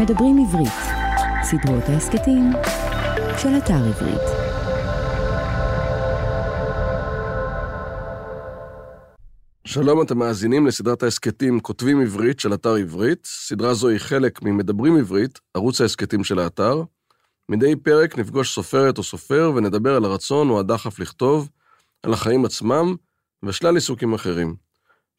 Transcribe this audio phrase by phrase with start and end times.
[0.00, 0.72] מדברים עברית,
[1.42, 2.50] סדרות ההסכתים
[3.38, 4.20] של אתר עברית.
[9.64, 13.24] שלום, אתם מאזינים לסדרת ההסכתים כותבים עברית של אתר עברית.
[13.24, 16.82] סדרה זו היא חלק ממדברים עברית, ערוץ ההסכתים של האתר.
[17.48, 21.48] מדי פרק נפגוש סופרת או סופר ונדבר על הרצון או הדחף לכתוב,
[22.02, 22.96] על החיים עצמם
[23.42, 24.56] ושלל עיסוקים אחרים.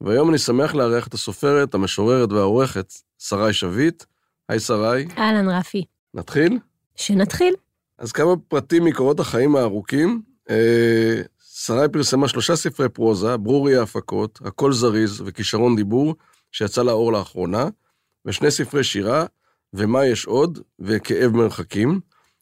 [0.01, 4.03] והיום אני שמח לארח את הסופרת, המשוררת והעורכת, שרי שביט.
[4.49, 5.07] היי שרי.
[5.17, 5.85] אהלן, רפי.
[6.13, 6.59] נתחיל?
[6.95, 7.53] שנתחיל.
[7.97, 10.21] אז כמה פרטים מקורות החיים הארוכים.
[10.49, 16.15] אה, שרי פרסמה שלושה ספרי פרוזה, ברורי ההפקות, הכל זריז וכישרון דיבור,
[16.51, 17.67] שיצא לאור לאחרונה,
[18.25, 19.25] ושני ספרי שירה,
[19.73, 21.99] ומה יש עוד, וכאב מרחקים.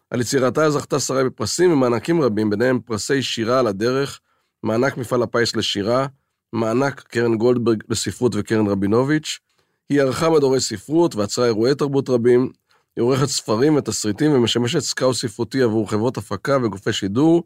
[0.10, 4.20] על יצירתה זכתה שרי בפרסים ומענקים רבים, ביניהם פרסי שירה על הדרך,
[4.64, 6.08] מענק מפעל הפיס לשירה,
[6.54, 9.40] מענק קרן גולדברג לספרות וקרן רבינוביץ'.
[9.92, 12.52] היא ערכה מדורי ספרות ואצרה אירועי תרבות רבים.
[12.96, 17.44] היא עורכת ספרים ותסריטים ומשמשת scout ספרותי עבור חברות הפקה וגופי שידור.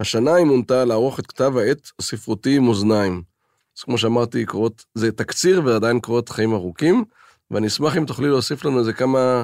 [0.00, 3.22] השנה היא מונתה לערוך את כתב העת הספרותי מאזניים.
[3.78, 7.04] אז כמו שאמרתי, קורות, זה תקציר ועדיין קורות חיים ארוכים,
[7.50, 9.42] ואני אשמח אם תוכלי להוסיף לנו איזה כמה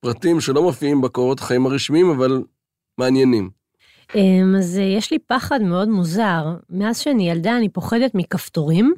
[0.00, 2.42] פרטים שלא מופיעים בקורות חיים הרשמיים, אבל
[2.98, 3.50] מעניינים.
[4.14, 6.56] אמ, אז יש לי פחד מאוד מוזר.
[6.70, 8.94] מאז שאני ילדה אני פוחדת מכפתורים.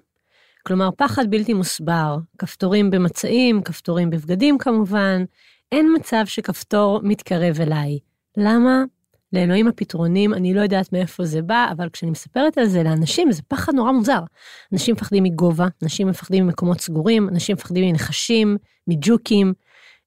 [0.66, 2.16] כלומר, פחד בלתי מוסבר.
[2.38, 5.24] כפתורים במצעים, כפתורים בבגדים כמובן.
[5.72, 7.98] אין מצב שכפתור מתקרב אליי.
[8.36, 8.84] למה?
[9.32, 13.42] לאלוהים הפתרונים, אני לא יודעת מאיפה זה בא, אבל כשאני מספרת על זה לאנשים, זה
[13.48, 14.20] פחד נורא מוזר.
[14.72, 18.56] אנשים מפחדים מגובה, אנשים מפחדים ממקומות סגורים, אנשים מפחדים מנחשים,
[18.86, 19.52] מג'וקים.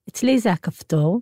[0.08, 1.20] אצלי זה הכפתור.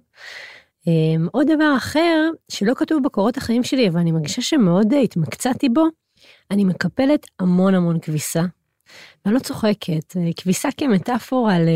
[0.81, 5.85] Um, עוד דבר אחר שלא כתוב בקורות החיים שלי, אבל אני מרגישה שמאוד התמקצעתי בו,
[6.51, 8.43] אני מקפלת המון המון כביסה.
[9.25, 11.69] ואני לא צוחקת, uh, כביסה כמטאפורה ל,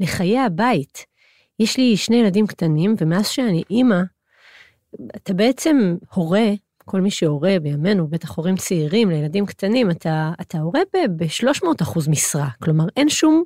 [0.00, 1.06] לחיי הבית.
[1.58, 4.00] יש לי שני ילדים קטנים, ומאז שאני אימא,
[5.16, 6.50] אתה בעצם הורה,
[6.84, 10.80] כל מי שהורה בימינו, בטח הורים צעירים לילדים קטנים, אתה, אתה הורה
[11.16, 12.48] ב-300 אחוז משרה.
[12.62, 13.44] כלומר, אין שום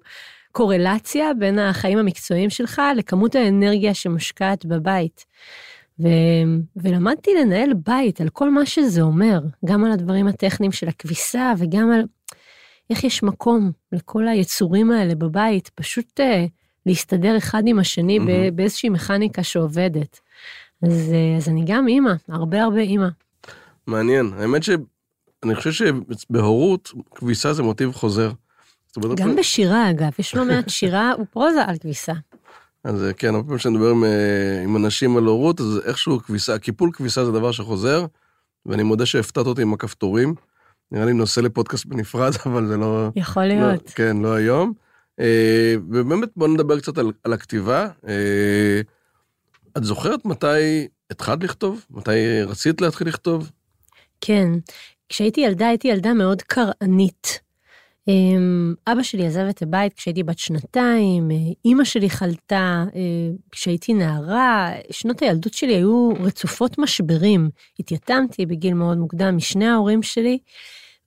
[0.53, 5.25] קורלציה בין החיים המקצועיים שלך לכמות האנרגיה שמושקעת בבית.
[6.01, 6.09] ו...
[6.77, 11.91] ולמדתי לנהל בית על כל מה שזה אומר, גם על הדברים הטכניים של הכביסה וגם
[11.91, 12.03] על
[12.91, 16.23] איך יש מקום לכל היצורים האלה בבית, פשוט uh,
[16.87, 18.51] להסתדר אחד עם השני mm-hmm.
[18.55, 20.21] באיזושהי מכניקה שעובדת.
[20.83, 23.09] אז, uh, אז אני גם אימא, הרבה הרבה אימא.
[23.87, 28.31] מעניין, האמת שאני חושב שבהורות כביסה זה מוטיב חוזר.
[29.17, 32.13] גם בשירה, אגב, יש לא מעט שירה ופרוזה על כביסה.
[32.85, 36.59] אז כן, הרבה פעמים כשאני מדבר עם, אה, עם אנשים על הורות, אז איכשהו כביסה,
[36.59, 38.07] קיפול כביסה זה דבר שחוזר,
[38.67, 40.35] ואני מודה שהפתעת אותי עם הכפתורים.
[40.93, 43.11] נראה לי נושא לפודקאסט בנפרד, אבל זה לא...
[43.17, 43.83] יכול להיות.
[43.87, 44.73] לא, כן, לא היום.
[45.21, 47.89] אה, ובאמת, בוא נדבר קצת על, על הכתיבה.
[48.09, 48.81] אה,
[49.77, 51.85] את זוכרת מתי התחלת לכתוב?
[51.91, 53.51] מתי רצית להתחיל לכתוב?
[54.21, 54.49] כן.
[55.09, 57.41] כשהייתי ילדה, הייתי ילדה מאוד קרענית.
[58.09, 63.01] אמ, אבא שלי עזב את הבית כשהייתי בת שנתיים, אה, אימא שלי חלתה אה,
[63.51, 67.51] כשהייתי נערה, שנות הילדות שלי היו רצופות משברים.
[67.79, 70.39] התייתמתי בגיל מאוד מוקדם משני ההורים שלי,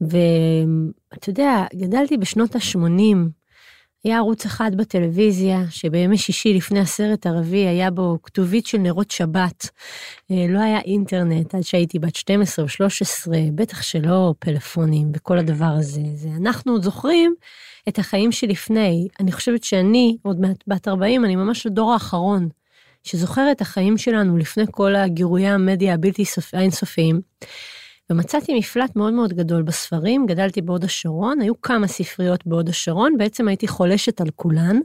[0.01, 3.17] ואתה יודע, גדלתי בשנות ה-80,
[4.03, 9.69] היה ערוץ אחד בטלוויזיה, שבימי שישי לפני הסרט הרביעי היה בו כתובית של נרות שבת.
[10.31, 15.73] אה, לא היה אינטרנט עד שהייתי בת 12 או 13, בטח שלא פלאפונים וכל הדבר
[15.77, 16.01] הזה.
[16.15, 17.35] זה, אנחנו עוד זוכרים
[17.89, 19.07] את החיים שלפני.
[19.19, 22.49] אני חושבת שאני, עוד מעט בת 40, אני ממש הדור האחרון,
[23.03, 26.23] שזוכר את החיים שלנו לפני כל הגירויי המדיה הבלתי
[26.53, 27.21] אינסופיים.
[28.11, 33.47] ומצאתי מפלט מאוד מאוד גדול בספרים, גדלתי בהוד השרון, היו כמה ספריות בהוד השרון, בעצם
[33.47, 34.79] הייתי חולשת על כולן.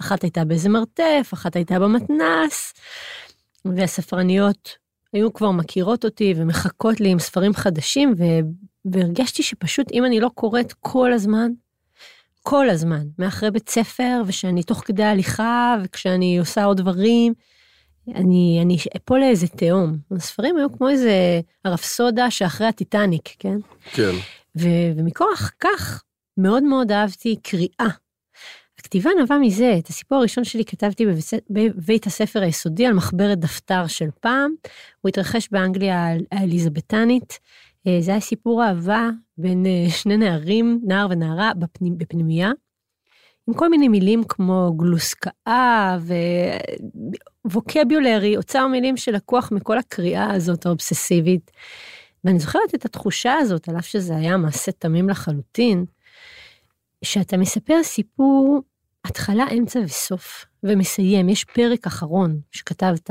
[0.00, 2.74] אחת הייתה באיזה מרתף, אחת הייתה במתנס,
[3.64, 4.76] והספרניות
[5.12, 8.22] היו כבר מכירות אותי ומחכות לי עם ספרים חדשים, ו...
[8.84, 11.50] והרגשתי שפשוט אם אני לא קוראת כל הזמן,
[12.42, 17.34] כל הזמן, מאחרי בית ספר, ושאני תוך כדי הליכה, וכשאני עושה עוד דברים,
[18.08, 19.96] אני, אני אפול לאיזה תהום.
[20.10, 23.56] הספרים היו כמו איזה הרפסודה שאחרי הטיטניק, כן?
[23.92, 24.12] כן.
[24.58, 26.02] ו, ומכוח כך,
[26.38, 27.88] מאוד מאוד אהבתי קריאה.
[28.78, 33.86] הכתיבה נבעה מזה, את הסיפור הראשון שלי כתבתי בבית, בבית הספר היסודי על מחברת דפתר
[33.86, 34.54] של פעם,
[35.00, 37.38] הוא התרחש באנגליה האליזבתנית.
[37.86, 42.50] אה, זה היה סיפור אהבה בין אה, שני נערים, נער ונערה, בפנימ, בפנימייה.
[43.48, 45.98] עם כל מיני מילים כמו גלוסקאה
[47.44, 51.50] וווקביולרי, אוצר מילים שלקוח מכל הקריאה הזאת האובססיבית.
[52.24, 55.84] ואני זוכרת את התחושה הזאת, על אף שזה היה מעשה תמים לחלוטין,
[57.04, 58.62] שאתה מספר סיפור
[59.04, 63.10] התחלה, אמצע וסוף, ומסיים, יש פרק אחרון שכתבת.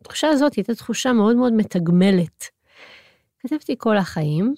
[0.00, 2.44] התחושה הזאת הייתה תחושה מאוד מאוד מתגמלת.
[3.40, 4.54] כתבתי כל החיים,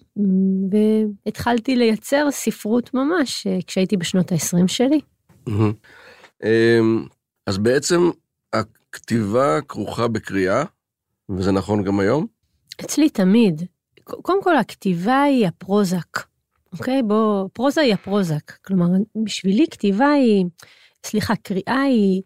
[1.27, 5.01] והתחלתי לייצר ספרות ממש אה, כשהייתי בשנות ה-20 שלי.
[6.45, 7.07] אמ,
[7.47, 8.11] אז בעצם
[8.91, 10.65] הכתיבה כרוכה בקריאה,
[11.29, 12.27] וזה נכון גם היום?
[12.81, 13.63] אצלי תמיד.
[14.05, 16.19] קודם כל, הכתיבה היא הפרוזק,
[16.73, 17.03] אוקיי?
[17.03, 18.53] בוא, פרוזה היא הפרוזק.
[18.65, 18.87] כלומר,
[19.25, 20.45] בשבילי כתיבה היא,
[21.05, 22.23] סליחה, קריאה היא,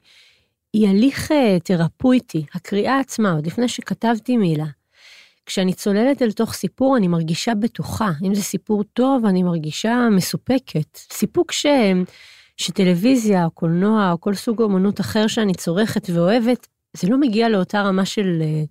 [0.72, 2.44] היא הליך אה, תרפויטי.
[2.54, 4.66] הקריאה עצמה, עוד לפני שכתבתי מילה.
[5.46, 8.10] כשאני צוללת אל תוך סיפור, אני מרגישה בטוחה.
[8.26, 10.96] אם זה סיפור טוב, אני מרגישה מסופקת.
[10.96, 11.66] סיפוק ש...
[12.56, 16.66] שטלוויזיה, או קולנוע, או כל סוג אומנות אחר שאני צורכת ואוהבת,
[16.96, 18.64] זה לא מגיע לאותה רמה של, אה,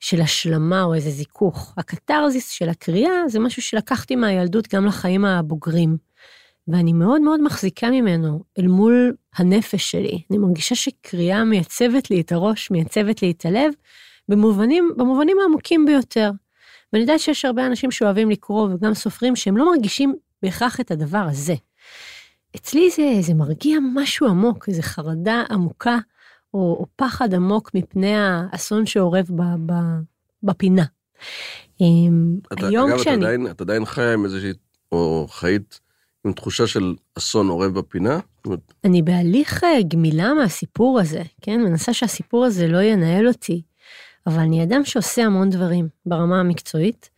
[0.00, 1.74] של השלמה או איזה זיכוך.
[1.76, 5.96] הקתרזיס של הקריאה זה משהו שלקחתי מהילדות גם לחיים הבוגרים.
[6.68, 10.22] ואני מאוד מאוד מחזיקה ממנו אל מול הנפש שלי.
[10.30, 13.72] אני מרגישה שקריאה מייצבת לי את הראש, מייצבת לי את הלב,
[14.28, 16.30] במובנים, במובנים העמוקים ביותר.
[16.92, 21.26] ואני יודעת שיש הרבה אנשים שאוהבים לקרוא, וגם סופרים, שהם לא מרגישים בהכרח את הדבר
[21.30, 21.54] הזה.
[22.56, 25.98] אצלי זה, זה מרגיע משהו עמוק, איזו חרדה עמוקה,
[26.54, 29.72] או, או פחד עמוק מפני האסון שאורב ב, ב,
[30.42, 30.84] בפינה.
[31.80, 33.16] אמ, אתה, היום אגב, כשאני...
[33.16, 34.52] אתה עדיין, את עדיין חיה עם איזושהי,
[34.92, 35.80] או חיית
[36.24, 38.18] עם תחושה של אסון אורב בפינה?
[38.84, 41.60] אני בהליך אה, גמילה מהסיפור הזה, כן?
[41.60, 43.62] מנסה שהסיפור הזה לא ינהל אותי.
[44.26, 47.10] אבל אני אדם שעושה המון דברים ברמה המקצועית.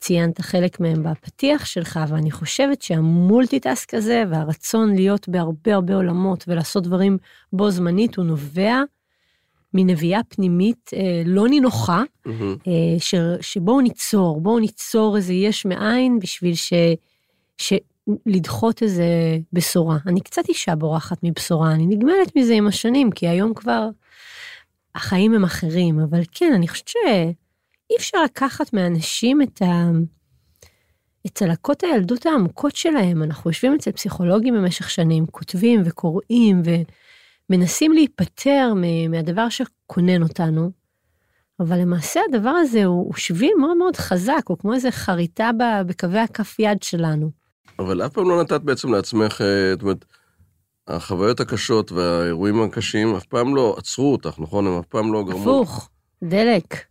[0.00, 6.84] ציינת חלק מהם בפתיח שלך, ואני חושבת שהמולטיטאסק הזה והרצון להיות בהרבה הרבה עולמות ולעשות
[6.84, 7.18] דברים
[7.52, 8.82] בו זמנית, הוא נובע
[9.74, 12.30] מנביאה פנימית אה, לא נינוחה, mm-hmm.
[12.66, 16.72] אה, ש, שבואו ניצור, בואו ניצור איזה יש מאין בשביל ש,
[17.58, 17.72] ש,
[18.26, 19.96] לדחות איזה בשורה.
[20.06, 23.88] אני קצת אישה בורחת מבשורה, אני נגמלת מזה עם השנים, כי היום כבר
[24.94, 26.88] החיים הם אחרים, אבל כן, אני חושבת
[27.88, 29.90] שאי אפשר לקחת מאנשים את ה...
[31.26, 33.22] את צלקות הילדות העמוקות שלהם.
[33.22, 36.62] אנחנו יושבים אצל פסיכולוגים במשך שנים, כותבים וקוראים
[37.50, 38.72] ומנסים להיפטר
[39.08, 40.70] מהדבר שכונן אותנו,
[41.60, 45.50] אבל למעשה הדבר הזה הוא, הוא שביל מאוד מאוד חזק, הוא כמו איזה חריטה
[45.86, 47.30] בקווי הכף יד שלנו.
[47.78, 50.04] אבל אף פעם לא נתת בעצם לעצמך, אה, זאת אומרת,
[50.88, 54.66] החוויות הקשות והאירועים הקשים אף פעם לא עצרו אותך, נכון?
[54.66, 55.62] הם אף פעם לא גרמו...
[55.62, 55.90] הפוך,
[56.24, 56.87] דלק.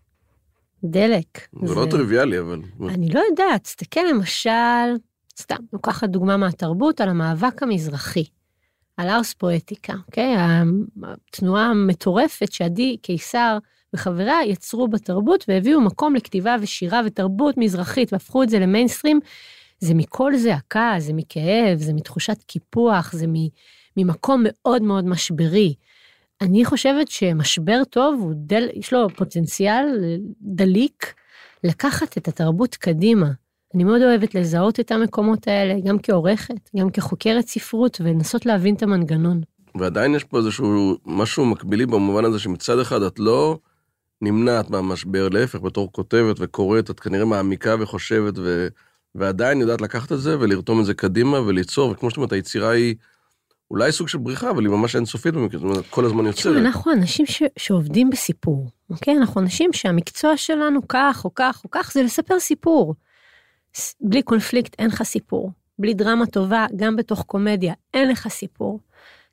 [0.84, 1.48] דלק.
[1.62, 2.62] זה, זה לא טריוויאלי, אבל...
[2.90, 4.96] אני לא יודעת, תסתכל למשל,
[5.40, 8.26] סתם, לוקחת דוגמה מהתרבות, על המאבק המזרחי,
[8.98, 10.36] על ארס פואטיקה, אוקיי?
[11.04, 13.58] התנועה המטורפת שעדי קיסר
[13.94, 19.20] וחבריה יצרו בתרבות והביאו מקום לכתיבה ושירה ותרבות מזרחית והפכו את זה למיינסטרים.
[19.80, 23.26] זה מכל זעקה, זה מכאב, זה מתחושת קיפוח, זה
[23.98, 25.74] ממקום מאוד מאוד משברי.
[26.42, 29.86] אני חושבת שמשבר טוב, דל, יש לו פוטנציאל
[30.42, 31.14] דליק
[31.64, 33.28] לקחת את התרבות קדימה.
[33.76, 38.84] אני מאוד אוהבת לזהות את המקומות האלה, גם כעורכת, גם כחוקרת ספרות, ולנסות להבין את
[38.84, 39.42] המנגנון.
[39.76, 43.58] ועדיין יש פה איזשהו משהו מקבילי במובן הזה שמצד אחד את לא
[44.22, 48.68] נמנעת מהמשבר, להפך, בתור כותבת וקוראת, את כנראה מעמיקה וחושבת, ו...
[49.16, 52.96] ועדיין יודעת לקחת את זה ולרתום את זה קדימה וליצור, וכמו שאת אומרת, היצירה היא
[53.72, 56.58] אולי סוג של בריחה, אבל היא ממש אינסופית במקרה, זאת אומרת, כל הזמן יוצרת.
[56.58, 59.18] אנחנו אנשים ש, שעובדים בסיפור, אוקיי?
[59.18, 62.96] אנחנו אנשים שהמקצוע שלנו כך או כך או כך, זה לספר סיפור.
[64.02, 65.52] בלי קונפליקט אין לך סיפור.
[65.80, 68.80] בלי דרמה טובה, גם בתוך קומדיה, אין לך סיפור.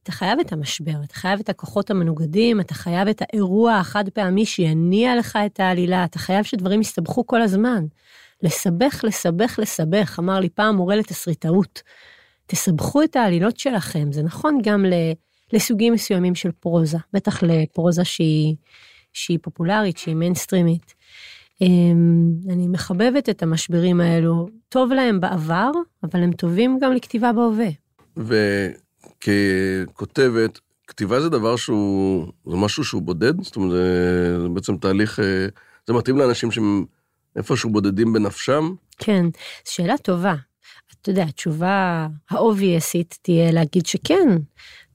[0.02, 4.47] אתה חייב את המשבר, אתה חייב את הכוחות המנוגדים, אתה חייב את האירוע החד פעמי
[4.47, 7.85] שיניע לך את העלילה, אתה חייב שדברים יסתבכו כל הזמן.
[8.42, 11.82] לסבך, לסבך, לסבך, אמר לי פעם מורה לתסריטאות.
[12.46, 14.84] תסבכו את העלילות שלכם, זה נכון גם
[15.52, 18.56] לסוגים מסוימים של פרוזה, בטח לפרוזה שהיא,
[19.12, 20.94] שהיא פופולרית, שהיא מיינסטרימית.
[21.60, 25.70] אמ, אני מחבבת את המשברים האלו, טוב להם בעבר,
[26.02, 27.68] אבל הם טובים גם לכתיבה בהווה.
[29.22, 33.42] וככותבת, כתיבה זה דבר שהוא, זה משהו שהוא בודד?
[33.42, 35.46] זאת אומרת, זה, זה בעצם תהליך, אה,
[35.86, 36.84] זה מתאים לאנשים שהם
[37.36, 38.74] איפשהו בודדים בנפשם?
[38.98, 39.26] כן,
[39.64, 40.34] שאלה טובה.
[41.04, 44.28] אתה יודע, התשובה האובייסית תהיה להגיד שכן.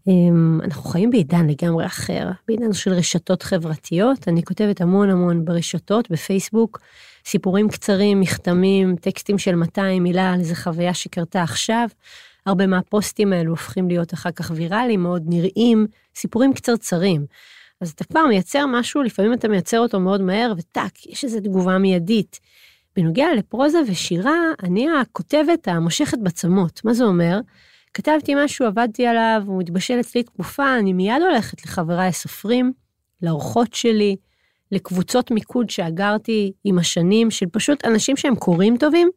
[0.08, 4.28] אמ, אנחנו חיים בעידן לגמרי אחר, בעידן של רשתות חברתיות.
[4.28, 6.80] אני כותבת המון המון ברשתות, בפייסבוק,
[7.26, 11.88] סיפורים קצרים, מכתמים, טקסטים של 200 מילה על איזה חוויה שקרתה עכשיו.
[12.46, 17.26] הרבה מהפוסטים האלו הופכים להיות אחר כך ויראליים, מאוד נראים, סיפורים קצרצרים.
[17.82, 21.78] אז אתה כבר מייצר משהו, לפעמים אתה מייצר אותו מאוד מהר, וטאק, יש איזו תגובה
[21.78, 22.40] מיידית.
[23.00, 26.82] בנוגע לפרוזה ושירה, אני הכותבת המושכת בצמות.
[26.86, 27.40] מה זה אומר?
[27.94, 32.74] כתבתי משהו, עבדתי עליו, הוא מתבשל אצלי תקופה, אני מיד הולכת לחבריי הסופרים,
[33.22, 34.16] לאורחות שלי,
[34.72, 39.10] לקבוצות מיקוד שאגרתי עם השנים, של פשוט אנשים שהם קוראים טובים,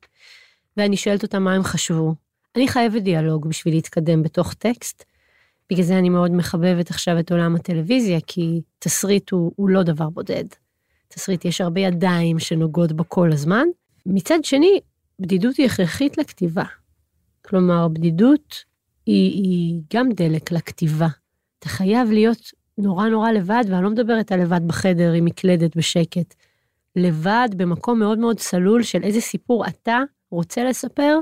[0.77, 2.15] ואני שואלת אותם מה הם חשבו.
[2.57, 5.05] אני חייבת דיאלוג בשביל להתקדם בתוך טקסט.
[5.71, 10.11] בגלל זה אני מאוד מחבבת עכשיו את עולם הטלוויזיה, כי תסריט הוא, הוא לא דבר
[10.11, 10.45] בודד.
[11.15, 13.67] תסריט, יש הרבה ידיים שנוגעות בו כל הזמן.
[14.07, 14.81] מצד שני,
[15.21, 16.65] בדידות היא הכרחית לכתיבה.
[17.45, 18.65] כלומר, בדידות
[19.07, 21.09] היא, היא גם דלק לכתיבה.
[21.59, 26.35] אתה חייב להיות נורא נורא לבד, ואני לא מדברת על לבד בחדר עם מקלדת בשקט.
[26.97, 29.99] לבד במקום מאוד מאוד צלול של איזה סיפור אתה
[30.31, 31.19] רוצה לספר,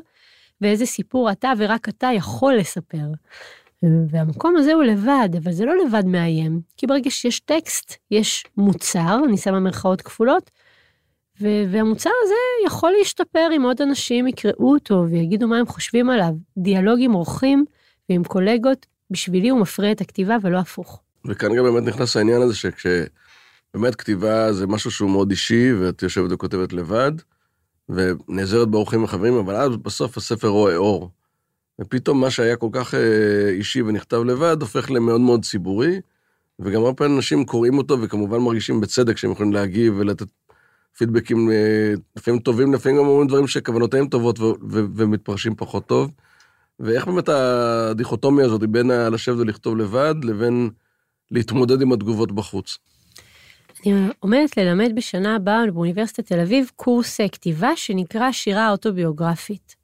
[0.60, 3.06] ואיזה סיפור אתה ורק אתה יכול לספר.
[3.82, 9.20] והמקום הזה הוא לבד, אבל זה לא לבד מאיים, כי ברגע שיש טקסט, יש מוצר,
[9.28, 10.50] אני שמה מירכאות כפולות,
[11.40, 12.34] והמוצר הזה
[12.66, 16.32] יכול להשתפר אם עוד אנשים יקראו אותו ויגידו מה הם חושבים עליו.
[16.58, 17.64] דיאלוג עם אורחים
[18.08, 21.02] ועם קולגות, בשבילי הוא מפריע את הכתיבה ולא הפוך.
[21.24, 26.32] וכאן גם באמת נכנס העניין הזה שכשבאמת כתיבה זה משהו שהוא מאוד אישי, ואת יושבת
[26.32, 27.12] וכותבת לבד,
[27.88, 31.10] ונעזרת באורחים וחברים, אבל אז בסוף הספר רואה אור.
[31.80, 36.00] ופתאום מה שהיה כל כך אה, אישי ונכתב לבד, הופך למאוד מאוד ציבורי,
[36.58, 40.26] וגם הרבה פעמים אנשים קוראים אותו וכמובן מרגישים בצדק שהם יכולים להגיב ולתת
[40.98, 44.38] פידבקים אה, לפעמים טובים, לפעמים גם אומרים דברים שכוונותיהם טובות
[44.70, 46.10] ומתפרשים פחות טוב.
[46.80, 50.70] ואיך באמת הדיכוטומיה הזאת בין לשבת ולכתוב לבד לבין
[51.30, 52.78] להתמודד עם התגובות בחוץ?
[53.86, 59.79] אני עומדת ללמד בשנה הבאה באוניברסיטת תל אביב קורס כתיבה שנקרא שירה אוטוביוגרפית.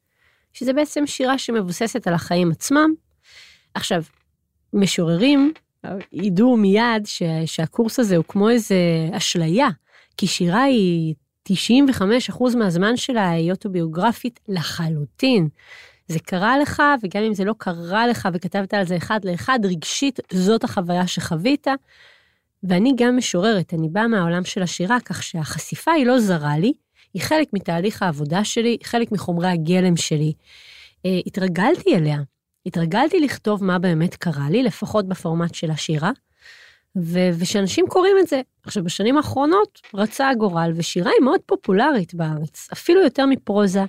[0.57, 2.95] שזה בעצם שירה שמבוססת על החיים עצמם.
[3.75, 4.03] עכשיו,
[4.73, 5.53] משוררים
[6.13, 8.77] ידעו מיד ש, שהקורס הזה הוא כמו איזה
[9.13, 9.69] אשליה,
[10.17, 11.15] כי שירה היא
[11.49, 15.49] 95% מהזמן שלה היא אוטוביוגרפית לחלוטין.
[16.09, 20.21] זה קרה לך, וגם אם זה לא קרה לך וכתבת על זה אחד לאחד, רגשית,
[20.33, 21.67] זאת החוויה שחווית.
[22.63, 26.73] ואני גם משוררת, אני באה מהעולם של השירה, כך שהחשיפה היא לא זרה לי,
[27.17, 30.33] היא חלק מתהליך העבודה שלי, חלק מחומרי הגלם שלי.
[30.97, 32.19] Uh, התרגלתי אליה,
[32.67, 36.11] התרגלתי לכתוב מה באמת קרה לי, לפחות בפורמט של השירה,
[36.97, 38.41] ו- ושאנשים קוראים את זה.
[38.63, 43.85] עכשיו, בשנים האחרונות רצה הגורל, ושירה היא מאוד פופולרית בארץ, אפילו יותר מפרוזה,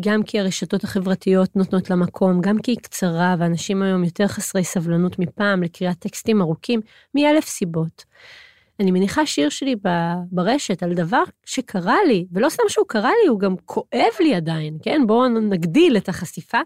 [0.00, 4.64] גם כי הרשתות החברתיות נותנות לה מקום, גם כי היא קצרה, ואנשים היום יותר חסרי
[4.64, 6.80] סבלנות מפעם לקריאת טקסטים ארוכים,
[7.14, 8.04] מאלף סיבות.
[8.80, 9.76] אני מניחה שיר שלי
[10.32, 14.78] ברשת על דבר שקרה לי, ולא סתם שהוא קרה לי, הוא גם כואב לי עדיין,
[14.82, 15.02] כן?
[15.06, 16.58] בואו נגדיל את החשיפה,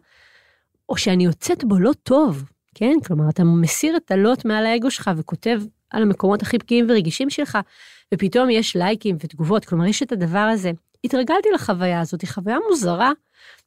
[0.88, 2.94] או שאני יוצאת בו לא טוב, כן?
[3.06, 7.58] כלומר, אתה מסיר את הלוט מעל האגו שלך וכותב על המקומות הכי פגיעים ורגישים שלך,
[8.14, 10.70] ופתאום יש לייקים ותגובות, כלומר, יש את הדבר הזה.
[11.04, 13.10] התרגלתי לחוויה הזאת, היא חוויה מוזרה,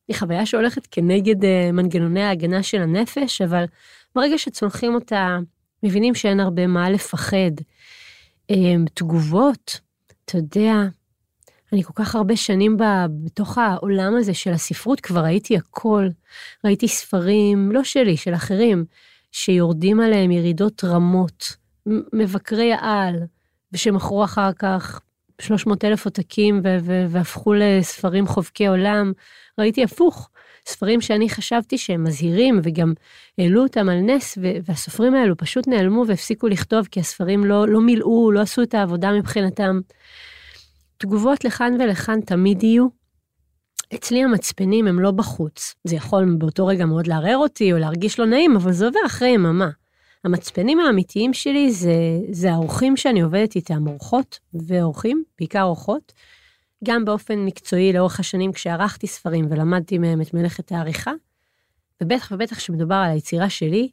[0.08, 3.66] היא חוויה שהולכת כנגד uh, מנגנוני ההגנה של הנפש, אבל
[4.16, 5.38] ברגע שצולחים אותה,
[5.84, 7.52] מבינים שאין הרבה מה לפחד.
[8.52, 9.80] Um, תגובות,
[10.26, 10.74] אתה יודע,
[11.74, 12.84] אני כל כך הרבה שנים ב,
[13.24, 16.08] בתוך העולם הזה של הספרות, כבר ראיתי הכל.
[16.66, 18.86] ראיתי ספרים, לא שלי, של אחרים,
[19.32, 21.56] שיורדים עליהם ירידות רמות,
[22.14, 23.16] מבקרי העל,
[23.74, 25.02] ושמכרו אחר כך
[25.42, 26.62] 300 אלף עותקים
[27.10, 29.12] והפכו לספרים חובקי עולם.
[29.60, 30.30] ראיתי הפוך,
[30.68, 32.94] ספרים שאני חשבתי שהם מזהירים וגם
[33.38, 38.32] העלו אותם על נס, והסופרים האלו פשוט נעלמו והפסיקו לכתוב כי הספרים לא, לא מילאו,
[38.32, 39.80] לא עשו את העבודה מבחינתם.
[40.98, 42.88] תגובות לכאן ולכאן תמיד יהיו.
[43.94, 45.76] אצלי המצפנים הם לא בחוץ.
[45.84, 49.30] זה יכול באותו רגע מאוד לערער אותי או להרגיש לא נעים, אבל זה עובר אחרי
[49.30, 49.70] יממה.
[50.24, 51.96] המצפנים האמיתיים שלי זה,
[52.32, 56.14] זה האורחים שאני עובדת איתם, אורחות ואורחים, בעיקר אורחות.
[56.84, 61.12] גם באופן מקצועי לאורך השנים כשערכתי ספרים ולמדתי מהם את מלאכת העריכה,
[62.02, 63.90] ובטח ובטח כשמדובר על היצירה שלי,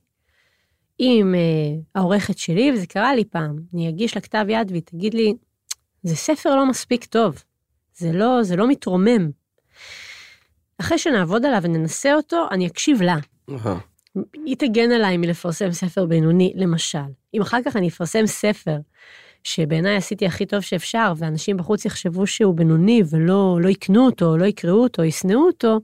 [0.98, 5.14] עם uh, העורכת שלי, וזה קרה לי פעם, אני אגיש לה כתב יד והיא תגיד
[5.14, 5.34] לי,
[6.02, 7.42] זה ספר לא מספיק טוב,
[7.94, 9.30] זה לא, זה לא מתרומם.
[10.78, 13.16] אחרי שנעבוד עליו וננסה אותו, אני אקשיב לה.
[14.46, 16.98] היא תגן עליי מלפרסם ספר בינוני, למשל.
[17.34, 18.76] אם אחר כך אני אפרסם ספר
[19.44, 24.44] שבעיניי עשיתי הכי טוב שאפשר, ואנשים בחוץ יחשבו שהוא בינוני ולא לא יקנו אותו, לא
[24.44, 25.78] יקראו אותו, ישנאו אותו,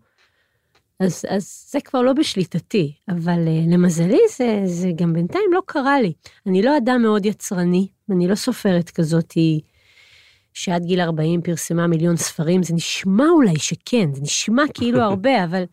[1.00, 2.94] אז, אז זה כבר לא בשליטתי.
[3.08, 6.12] אבל uh, למזלי זה, זה גם בינתיים לא קרה לי.
[6.46, 9.60] אני לא אדם מאוד יצרני, אני לא סופרת כזאתי
[10.54, 15.64] שעד גיל 40 פרסמה מיליון ספרים, זה נשמע אולי שכן, זה נשמע כאילו הרבה, אבל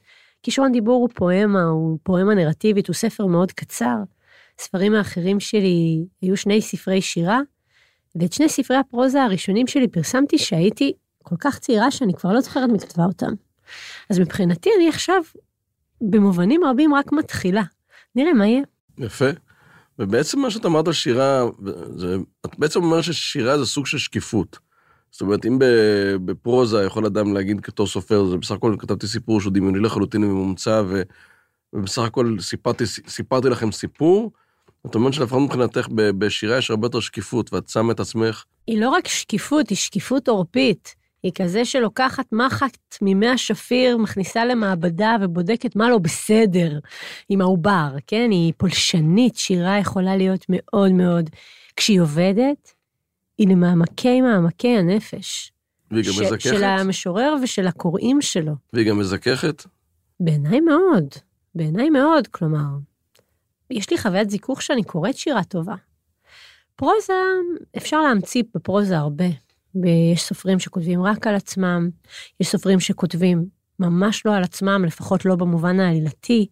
[0.43, 3.95] כישרון דיבור הוא פואמה, הוא פואמה נרטיבית, הוא ספר מאוד קצר.
[4.59, 7.41] הספרים האחרים שלי היו שני ספרי שירה,
[8.15, 10.93] ואת שני ספרי הפרוזה הראשונים שלי פרסמתי שהייתי
[11.23, 13.31] כל כך צעירה שאני כבר לא זוכרת מי כתבה אותם.
[14.09, 15.21] אז מבחינתי אני עכשיו
[16.01, 17.63] במובנים רבים רק מתחילה.
[18.15, 18.63] נראה מה יהיה.
[18.97, 19.29] יפה.
[19.99, 21.45] ובעצם מה שאת אמרת על שירה,
[21.95, 24.59] זה, את בעצם אומרת ששירה זה סוג של שקיפות.
[25.11, 25.59] זאת אומרת, אם
[26.25, 30.83] בפרוזה יכול אדם להגיד כתור סופר, זה בסך הכל כתבתי סיפור שהוא דמיוני לחלוטין ומומצא,
[31.73, 34.31] ובסך הכל סיפרתי, סיפרתי לכם סיפור,
[34.85, 38.43] זאת אומרת שלפחות מבחינתך בשירה יש הרבה יותר שקיפות, ואת שמה את עצמך...
[38.67, 40.95] היא לא רק שקיפות, היא שקיפות עורפית.
[41.23, 46.79] היא כזה שלוקחת מחט ממי השפיר, מכניסה למעבדה ובודקת מה לא בסדר
[47.29, 48.27] עם העובר, כן?
[48.31, 51.29] היא פולשנית, שירה יכולה להיות מאוד מאוד...
[51.75, 52.73] כשהיא עובדת,
[53.37, 55.51] היא למעמקי מעמקי הנפש.
[55.91, 56.39] והיא גם ש- מזככת?
[56.41, 58.53] של המשורר ושל הקוראים שלו.
[58.73, 59.63] והיא גם מזככת?
[60.19, 61.07] בעיניי מאוד,
[61.55, 62.65] בעיניי מאוד, כלומר.
[63.71, 65.75] יש לי חוויית זיכוך שאני קוראת שירה טובה.
[66.75, 67.13] פרוזה,
[67.77, 69.25] אפשר להמציא בפרוזה הרבה.
[69.75, 71.89] ויש סופרים שכותבים רק על עצמם,
[72.39, 73.45] יש סופרים שכותבים
[73.79, 76.47] ממש לא על עצמם, לפחות לא במובן העלילתי.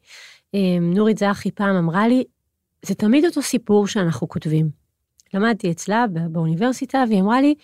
[0.54, 2.24] אמ, נורית זרחי פעם אמרה לי,
[2.86, 4.70] זה תמיד אותו סיפור שאנחנו כותבים.
[5.34, 7.56] למדתי אצלה באוניברסיטה, והיא אמרה לי,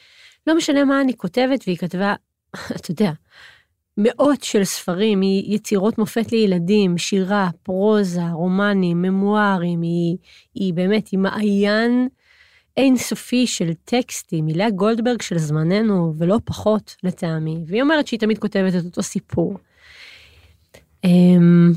[0.47, 2.15] לא משנה מה אני כותבת, והיא כתבה,
[2.75, 3.11] אתה יודע,
[4.01, 10.17] מאות של ספרים, היא יצירות מופת לילדים, שירה, פרוזה, רומנים, ממוארים, היא,
[10.55, 12.07] היא באמת, היא מעיין
[12.77, 18.37] אינסופי של טקסטים, היא לאה גולדברג של זמננו, ולא פחות לטעמי, והיא אומרת שהיא תמיד
[18.37, 19.57] כותבת את אותו סיפור.
[21.03, 21.71] אמ,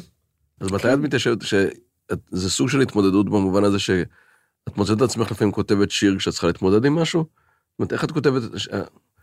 [0.61, 5.53] אז מתי את מתיישבת, שזה סוג של התמודדות במובן הזה שאת מוצאת את עצמך לפעמים
[5.53, 7.21] כותבת שיר כשאת צריכה להתמודד עם משהו?
[7.21, 8.43] זאת אומרת, איך את כותבת...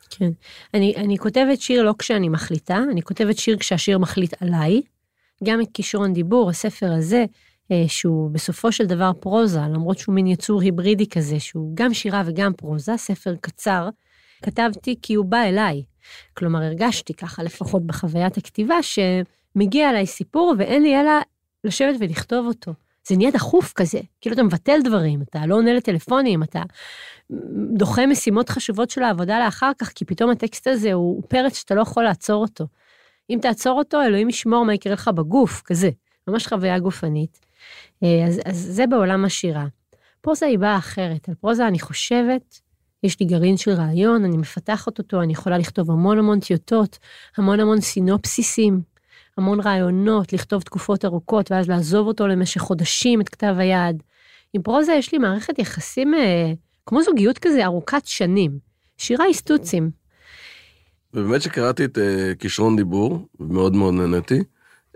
[0.09, 0.29] כן,
[0.73, 4.81] אני, אני כותבת שיר לא כשאני מחליטה, אני כותבת שיר כשהשיר מחליט עליי.
[5.43, 7.25] גם את כישרון דיבור, הספר הזה,
[7.71, 12.23] אה, שהוא בסופו של דבר פרוזה, למרות שהוא מין יצור היברידי כזה, שהוא גם שירה
[12.25, 13.89] וגם פרוזה, ספר קצר,
[14.43, 15.83] כתבתי כי הוא בא אליי.
[16.33, 21.11] כלומר, הרגשתי ככה, לפחות בחוויית הכתיבה, שמגיע אליי סיפור ואין לי אלא
[21.63, 22.73] לשבת ולכתוב אותו.
[23.07, 26.61] זה נהיה דחוף כזה, כאילו אתה מבטל דברים, אתה לא עונה לטלפונים, אתה
[27.73, 31.81] דוחה משימות חשובות של העבודה לאחר כך, כי פתאום הטקסט הזה הוא פרץ שאתה לא
[31.81, 32.67] יכול לעצור אותו.
[33.29, 35.89] אם תעצור אותו, אלוהים ישמור מה יקרה לך בגוף, כזה.
[36.27, 37.39] ממש חוויה גופנית.
[38.03, 39.65] אה, אז, אז זה בעולם השירה.
[40.21, 41.29] פרוזה היא באה אחרת.
[41.29, 42.59] על פרוזה אני חושבת,
[43.03, 46.97] יש לי גרעין של רעיון, אני מפתחת אותו, אני יכולה לכתוב המון המון טיוטות,
[47.37, 48.81] המון המון סינופסיסים,
[49.39, 54.03] המון רעיונות, לכתוב תקופות ארוכות, ואז לעזוב אותו למשך חודשים, את כתב היד.
[54.53, 56.53] עם פרוזה יש לי מערכת יחסים אה,
[56.85, 58.59] כמו זוגיות כזה ארוכת שנים.
[58.97, 59.91] שירה היא סטוצים.
[61.13, 64.39] ובאמת שקראתי את uh, כישרון דיבור, מאוד מאוד נהניתי.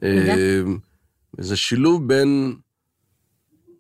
[0.02, 0.06] Uh,
[1.38, 2.56] זה שילוב בין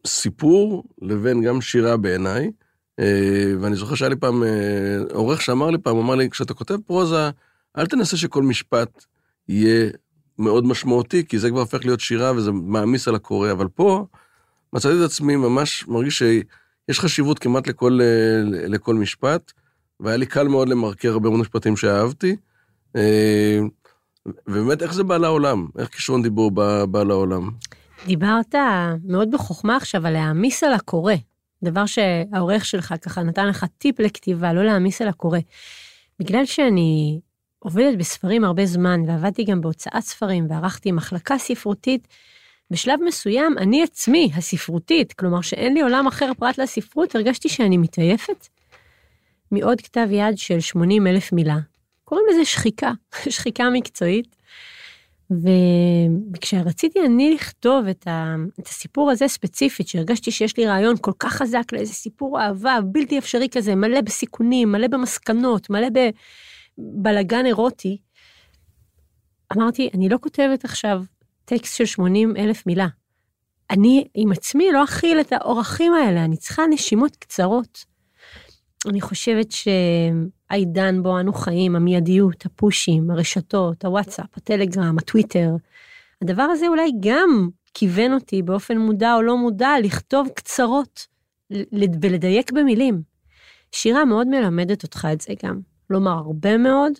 [0.08, 2.52] סיפור לבין גם שירה בעיניי.
[3.00, 6.78] אה, ואני זוכר שהיה לי פעם, אה, עורך שאמר לי פעם, אמר לי, כשאתה כותב
[6.86, 7.30] פרוזה,
[7.78, 9.06] אל תנסה שכל משפט
[9.50, 9.90] יהיה
[10.40, 14.06] מאוד משמעותי, כי זה כבר הופך להיות שירה וזה מעמיס על הקורא, אבל פה
[14.74, 19.52] מצאתי את עצמי ממש מרגיש שיש חשיבות כמעט לכל, אה, לכל משפט,
[20.00, 22.36] והיה לי קל מאוד למרקר הרבה מאוד משפטים שאהבתי.
[24.48, 25.68] ובאמת, איך זה בא לעולם?
[25.78, 27.50] איך כישרון דיבור בא, בא לעולם?
[28.06, 28.56] דיברת
[29.06, 31.14] מאוד בחוכמה עכשיו על להעמיס על הקורא,
[31.64, 35.40] דבר שהעורך שלך ככה נתן לך טיפ לכתיבה, לא להעמיס על הקורא.
[36.20, 37.20] בגלל שאני
[37.64, 42.08] עובדת בספרים הרבה זמן, ועבדתי גם בהוצאת ספרים, וערכתי מחלקה ספרותית,
[42.72, 48.48] בשלב מסוים, אני עצמי, הספרותית, כלומר שאין לי עולם אחר פרט לספרות, הרגשתי שאני מתעייפת
[49.52, 51.58] מעוד כתב יד של 80 אלף מילה.
[52.04, 52.92] קוראים לזה שחיקה,
[53.30, 54.36] שחיקה מקצועית.
[56.34, 61.34] וכשרציתי אני לכתוב את, ה, את הסיפור הזה ספציפית, שהרגשתי שיש לי רעיון כל כך
[61.34, 65.90] חזק לאיזה סיפור אהבה בלתי אפשרי כזה, מלא בסיכונים, מלא במסקנות, מלא
[66.78, 67.98] בבלגן אירוטי,
[69.58, 71.04] אמרתי, אני לא כותבת עכשיו
[71.46, 72.88] טקסט של 80 אלף מילה.
[73.70, 77.86] אני עם עצמי לא אכיל את האורחים האלה, אני צריכה נשימות קצרות.
[78.90, 85.50] אני חושבת שהעידן בו אנו חיים, המיידיות, הפושים, הרשתות, הוואטסאפ, הטלגרם, הטוויטר,
[86.22, 91.08] הדבר הזה אולי גם כיוון אותי באופן מודע או לא מודע לכתוב קצרות
[92.02, 93.02] ולדייק במילים.
[93.72, 95.60] שירה מאוד מלמדת אותך את זה גם.
[95.90, 96.94] לומר הרבה מאוד,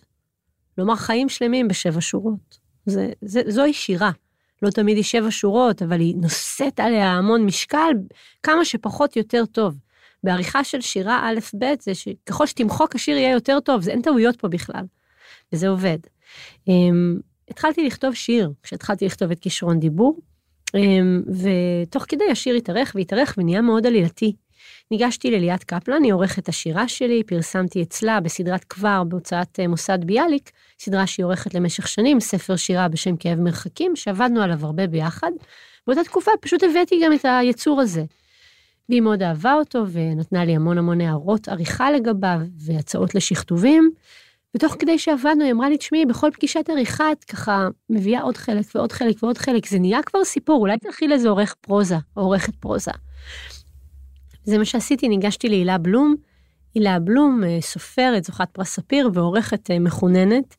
[0.78, 2.60] לומר חיים שלמים בשבע שורות.
[2.86, 4.12] זה, זה, זוהי שירה.
[4.62, 7.94] לא תמיד היא שבע שורות, אבל היא נושאת עליה המון משקל,
[8.44, 9.76] כמה שפחות יותר טוב.
[10.24, 14.48] בעריכה של שירה א'-ב' זה שככל שתמחוק השיר יהיה יותר טוב, זה אין טעויות פה
[14.48, 14.86] בכלל.
[15.54, 15.98] וזה עובד.
[16.70, 16.72] Um,
[17.50, 20.20] התחלתי לכתוב שיר כשהתחלתי לכתוב את כישרון דיבור,
[20.68, 20.80] um,
[21.30, 24.36] ותוך כדי השיר התארך והתארך ונהיה מאוד עלילתי.
[24.94, 30.52] ניגשתי לליאת קפלן, היא עורכת השירה שלי, פרסמתי אצלה בסדרת כבר בהוצאת אה, מוסד ביאליק,
[30.80, 35.32] סדרה שהיא עורכת למשך שנים, ספר שירה בשם כאב מרחקים, שעבדנו עליו הרבה ביחד.
[35.88, 38.04] באותה תקופה פשוט הבאתי גם את היצור הזה.
[38.90, 43.92] והיא מאוד אהבה אותו ונתנה לי המון המון הערות עריכה לגביו והצעות לשכתובים.
[44.56, 48.66] ותוך כדי שעבדנו, היא אמרה לי, תשמעי, בכל פגישת עריכה את ככה מביאה עוד חלק
[48.76, 52.56] ועוד חלק ועוד חלק, זה נהיה כבר סיפור, אולי תלכי לאיזה עורך פרוזה או עורכת
[52.56, 52.92] פרוזה.
[54.44, 56.16] זה מה שעשיתי, ניגשתי להילה בלום.
[56.76, 60.56] הילה בלום, אה, סופרת, זוכת פרס ספיר ועורכת אה, מחוננת.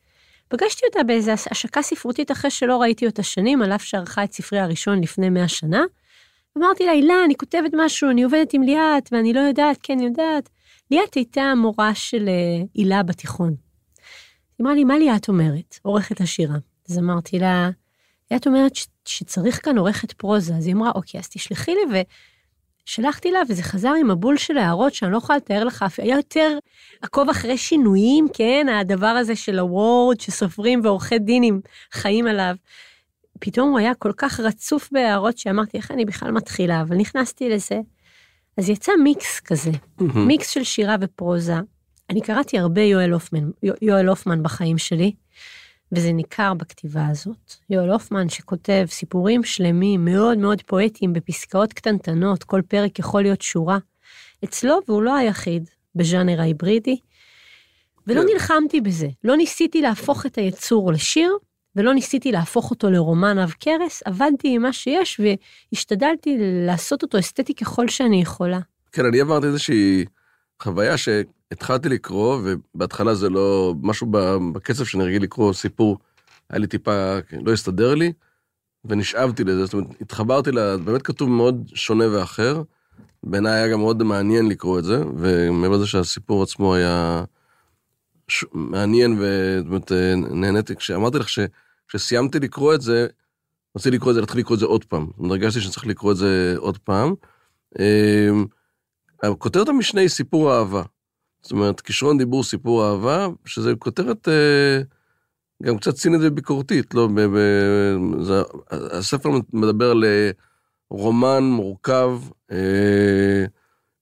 [0.48, 4.58] פגשתי אותה באיזו השקה ספרותית אחרי שלא ראיתי אותה שנים, על אף שערכה את ספרי
[4.58, 5.82] הראשון לפני 100 שנה.
[6.58, 10.48] אמרתי לה, הילה, אני כותבת משהו, אני עובדת עם ליאת, ואני לא יודעת, כן יודעת.
[10.90, 13.54] ליאת הייתה המורה של אה, הילה בתיכון.
[14.58, 15.78] היא אמרה לי, מה ליאת אומרת?
[15.82, 16.56] עורכת השירה.
[16.90, 17.70] אז אמרתי לה,
[18.30, 20.54] ליאת אומרת ש- שצריך כאן עורכת פרוזה.
[20.54, 22.04] אז היא אמרה, אוקיי, אז תשלחי לי,
[22.86, 26.58] ושלחתי לה, וזה חזר עם מבול של הערות שאני לא יכולה לתאר לך, היה יותר
[27.02, 31.60] עקוב אחרי שינויים, כן, הדבר הזה של הוורד, שסופרים ועורכי דינים
[31.92, 32.54] חיים עליו.
[33.40, 36.80] פתאום הוא היה כל כך רצוף בהערות שאמרתי, איך אני בכלל מתחילה?
[36.80, 37.80] אבל נכנסתי לזה.
[38.56, 39.70] אז יצא מיקס כזה,
[40.00, 41.54] מיקס של שירה ופרוזה.
[42.10, 43.50] אני קראתי הרבה יואל הופמן,
[43.82, 45.12] יואל הופמן בחיים שלי,
[45.96, 47.54] וזה ניכר בכתיבה הזאת.
[47.70, 53.78] יואל הופמן שכותב סיפורים שלמים, מאוד מאוד פואטיים, בפסקאות קטנטנות, כל פרק יכול להיות שורה.
[54.44, 56.96] אצלו, והוא לא היחיד, בז'אנר ההיברידי,
[58.06, 58.26] ולא כן.
[58.32, 59.08] נלחמתי בזה.
[59.24, 61.32] לא ניסיתי להפוך את היצור לשיר,
[61.76, 65.20] ולא ניסיתי להפוך אותו לרומן עב כרס, עבדתי עם מה שיש
[65.72, 68.60] והשתדלתי לעשות אותו אסתטי ככל שאני יכולה.
[68.92, 70.04] כן, אני עברתי איזושהי
[70.62, 74.06] חוויה שהתחלתי לקרוא, ובהתחלה זה לא, משהו
[74.52, 75.98] בקצב שאני רגיל לקרוא סיפור,
[76.50, 78.12] היה לי טיפה, לא הסתדר לי,
[78.84, 80.76] ונשאבתי לזה, זאת אומרת, התחברתי ל...
[80.76, 82.62] באמת כתוב מאוד שונה ואחר.
[83.22, 87.24] בעיניי היה גם מאוד מעניין לקרוא את זה, ומעבר לזה שהסיפור עצמו היה
[88.28, 88.44] ש...
[88.52, 89.92] מעניין, וזאת אומרת,
[90.30, 93.06] נהניתי, כשאמרתי לך שכשסיימתי לקרוא את זה,
[93.76, 95.06] רציתי לקרוא את זה, להתחיל לקרוא את זה עוד פעם.
[95.30, 97.14] הרגשתי שצריך לקרוא את זה עוד פעם.
[99.24, 100.82] אמ, כותרת המשנה היא סיפור אהבה.
[101.42, 104.80] זאת אומרת, כישרון דיבור סיפור אהבה, שזה כותרת אה,
[105.62, 107.08] גם קצת צינית וביקורתית, לא?
[107.14, 107.38] ב, ב,
[108.20, 110.30] זה, הספר מדבר על אה,
[110.90, 112.20] רומן מורכב,
[112.52, 113.44] אה,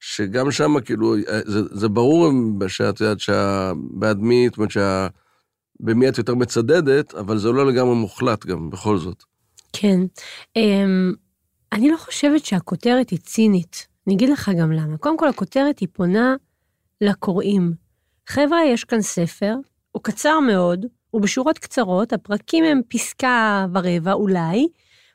[0.01, 2.33] שגם שם, כאילו, אה, זה, זה ברור
[2.69, 5.07] שאת יודעת שבעד מי, זאת אומרת שה...
[5.83, 9.25] במי את יותר מצדדת, אבל זה לא לגמרי מוחלט גם, בכל זאת.
[9.73, 10.01] כן.
[10.57, 11.13] אמ,
[11.73, 13.92] אני לא חושבת שהכותרת היא צינית.
[14.07, 14.97] אני אגיד לך גם למה.
[14.97, 16.35] קודם כל, הכותרת היא פונה
[17.01, 17.73] לקוראים.
[18.27, 19.55] חבר'ה, יש כאן ספר,
[19.93, 24.69] הוא קצר מאוד, הוא בשורות קצרות, הפרקים הם פסקה ורבע אולי,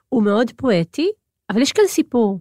[0.10, 1.10] הוא מאוד פואטי,
[1.50, 2.40] אבל יש כאן סיפור.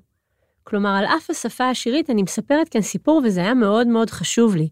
[0.64, 4.68] כלומר, על אף השפה השירית, אני מספרת כאן סיפור, וזה היה מאוד מאוד חשוב לי.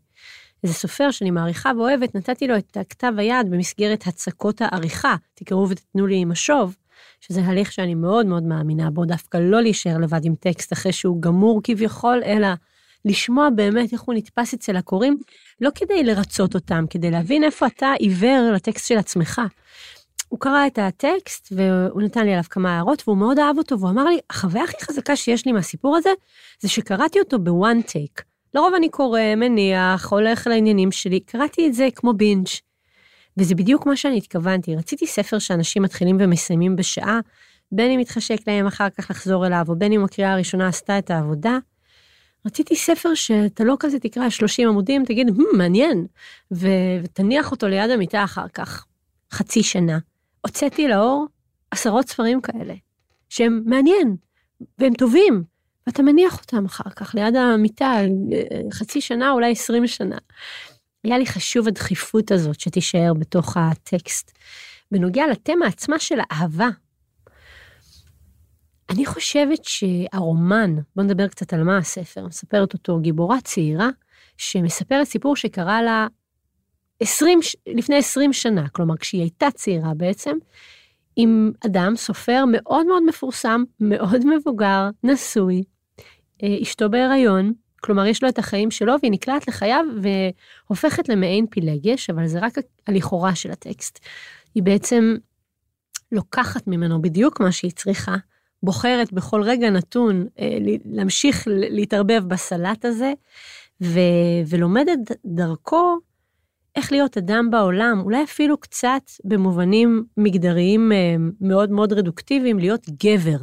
[0.64, 6.06] איזה סופר שאני מעריכה ואוהבת, נתתי לו את הכתב היד במסגרת הצקות העריכה, תקראו ותתנו
[6.06, 6.76] לי עם השוב,
[7.20, 11.22] שזה הליך שאני מאוד מאוד מאמינה בו, דווקא לא להישאר לבד עם טקסט אחרי שהוא
[11.22, 12.48] גמור כביכול, אלא
[13.04, 15.16] לשמוע באמת איך הוא נתפס אצל הקוראים,
[15.60, 19.40] לא כדי לרצות אותם, כדי להבין איפה אתה עיוור לטקסט של עצמך.
[20.28, 23.90] הוא קרא את הטקסט והוא נתן לי עליו כמה הערות והוא מאוד אהב אותו והוא
[23.90, 26.10] אמר לי, החוויה הכי חזקה שיש לי מהסיפור הזה,
[26.60, 28.22] זה שקראתי אותו בוואן טייק.
[28.54, 32.46] לרוב אני קורא, מניח, הולך לעניינים שלי, קראתי את זה כמו בינג'.
[33.36, 37.20] וזה בדיוק מה שאני התכוונתי, רציתי ספר שאנשים מתחילים ומסיימים בשעה,
[37.72, 41.10] בין אם מתחשק להם אחר כך לחזור אליו, או בין אם הקריאה הראשונה עשתה את
[41.10, 41.58] העבודה.
[42.46, 46.06] רציתי ספר שאתה לא כזה תקרא 30 עמודים, תגיד, hmm, מעניין,
[46.52, 48.86] ו- ותניח אותו ליד המיטה אחר כך,
[49.32, 49.98] חצי שנה.
[50.40, 51.26] הוצאתי לאור
[51.70, 52.74] עשרות ספרים כאלה,
[53.28, 54.16] שהם מעניין,
[54.78, 55.44] והם טובים,
[55.86, 57.96] ואתה מניח אותם אחר כך ליד המיטה,
[58.72, 60.18] חצי שנה, אולי 20 שנה.
[61.04, 64.32] היה לי חשוב הדחיפות הזאת שתישאר בתוך הטקסט.
[64.90, 66.68] בנוגע לתמה עצמה של האהבה,
[68.90, 73.88] אני חושבת שהרומן, בוא נדבר קצת על מה הספר, מספרת אותו גיבורה צעירה,
[74.36, 76.06] שמספרת סיפור שקרה לה
[77.00, 80.36] 20, לפני 20 שנה, כלומר כשהיא הייתה צעירה בעצם,
[81.16, 85.64] עם אדם, סופר מאוד מאוד מפורסם, מאוד מבוגר, נשוי,
[86.62, 87.52] אשתו בהיריון,
[87.84, 92.54] כלומר יש לו את החיים שלו והיא נקלעת לחייו והופכת למעין פילגש, אבל זה רק
[92.86, 93.98] הלכאורה של הטקסט.
[94.54, 95.14] היא בעצם
[96.12, 98.16] לוקחת ממנו בדיוק מה שהיא צריכה,
[98.62, 103.12] בוחרת בכל רגע נתון אה, להמשיך להתערבב בסלט הזה,
[103.82, 104.00] ו,
[104.48, 105.98] ולומדת דרכו
[106.76, 113.38] איך להיות אדם בעולם, אולי אפילו קצת במובנים מגדריים אה, מאוד מאוד רדוקטיביים, להיות גבר.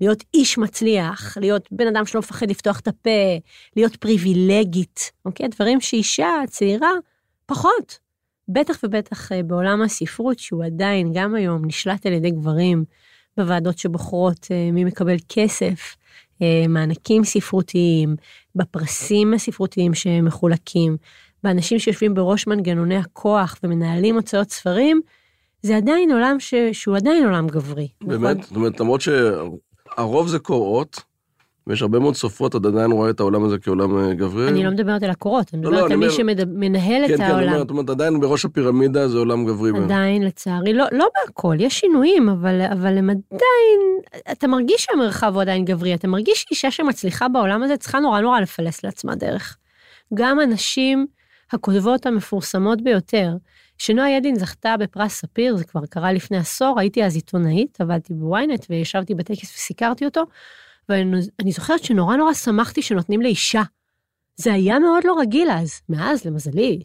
[0.00, 3.10] להיות איש מצליח, להיות בן אדם שלא מפחד לפתוח את הפה,
[3.76, 5.48] להיות פריבילגית, אוקיי?
[5.48, 6.92] דברים שאישה צעירה,
[7.46, 7.98] פחות.
[8.48, 12.84] בטח ובטח אה, בעולם הספרות, שהוא עדיין, גם היום, נשלט על ידי גברים,
[13.36, 15.96] בוועדות שבוחרות אה, מי מקבל כסף,
[16.42, 18.16] אה, מענקים ספרותיים,
[18.54, 20.96] בפרסים הספרותיים שמחולקים,
[21.44, 25.00] באנשים שיושבים בראש מנגנוני הכוח ומנהלים הוצאות ספרים,
[25.62, 26.54] זה עדיין עולם ש...
[26.72, 27.88] שהוא עדיין עולם גברי.
[28.00, 28.36] באמת?
[28.36, 28.42] נכון?
[28.42, 29.00] זאת אומרת, למרות
[29.96, 31.00] שהרוב זה קוראות,
[31.66, 34.48] ויש הרבה מאוד סופרות, את עדיין רואה את העולם הזה כעולם אה, גברי.
[34.48, 37.22] אני לא מדברת על הקורות, אני לא, מדברת לא, על מי שמנהל כן, את כן,
[37.22, 37.46] העולם.
[37.46, 39.70] כן, כן, זאת אומרת, עדיין בראש הפירמידה זה עולם גברי.
[39.84, 43.80] עדיין, לצערי, לא, לא בהכל, יש שינויים, אבל, אבל הם עדיין,
[44.32, 48.40] אתה מרגיש שהמרחב הוא עדיין גברי, אתה מרגיש שאישה שמצליחה בעולם הזה צריכה נורא נורא
[48.40, 49.56] לפלס לעצמה דרך.
[50.14, 51.06] גם הנשים
[51.52, 53.30] הכותבות המפורסמות ביותר,
[53.78, 58.66] שנועה ידין זכתה בפרס ספיר, זה כבר קרה לפני עשור, הייתי אז עיתונאית, עבדתי בוויינט
[58.70, 60.22] וישבתי בטקס וסיקרתי אותו,
[60.88, 63.62] ואני זוכרת שנורא נורא שמחתי שנותנים לאישה.
[64.36, 65.80] זה היה מאוד לא רגיל אז.
[65.88, 66.82] מאז, למזלי,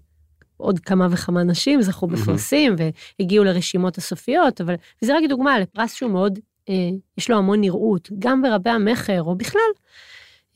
[0.57, 2.75] עוד כמה וכמה נשים זכו בפרסים
[3.19, 8.09] והגיעו לרשימות הסופיות, אבל, וזה רק דוגמה לפרס שהוא מאוד, אה, יש לו המון נראות,
[8.19, 9.71] גם ברבי המכר או בכלל.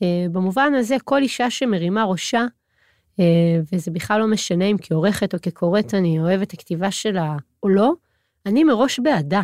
[0.02, 2.46] אה, במובן הזה, כל אישה שמרימה ראשה,
[3.72, 7.92] וזה בכלל לא משנה אם כעורכת או כקוראת אני אוהבת הכתיבה שלה או לא,
[8.46, 9.42] אני מראש בעדה.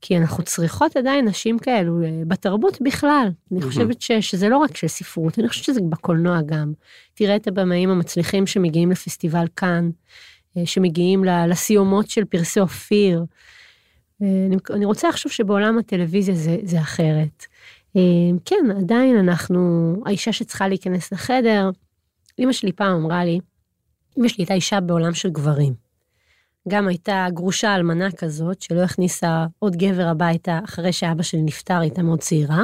[0.00, 3.28] כי אנחנו צריכות עדיין נשים כאלו אה, בתרבות בכלל.
[3.52, 6.72] אני חושבת ש, שזה לא רק של ספרות, אני חושבת שזה בקולנוע גם.
[7.14, 9.90] תראה את הבמאים המצליחים שמגיעים לפסטיבל כאן,
[10.56, 13.24] אה, שמגיעים לסיומות של פרסי אופיר.
[14.22, 17.46] אה, אני, אני רוצה לחשוב שבעולם הטלוויזיה זה, זה אחרת.
[18.44, 21.70] כן, עדיין אנחנו, האישה שצריכה להיכנס לחדר,
[22.38, 23.40] אמא שלי פעם אמרה לי,
[24.18, 25.74] אמא שלי הייתה אישה בעולם של גברים.
[26.68, 32.02] גם הייתה גרושה אלמנה כזאת, שלא הכניסה עוד גבר הביתה אחרי שאבא שלי נפטר, הייתה
[32.02, 32.62] מאוד צעירה.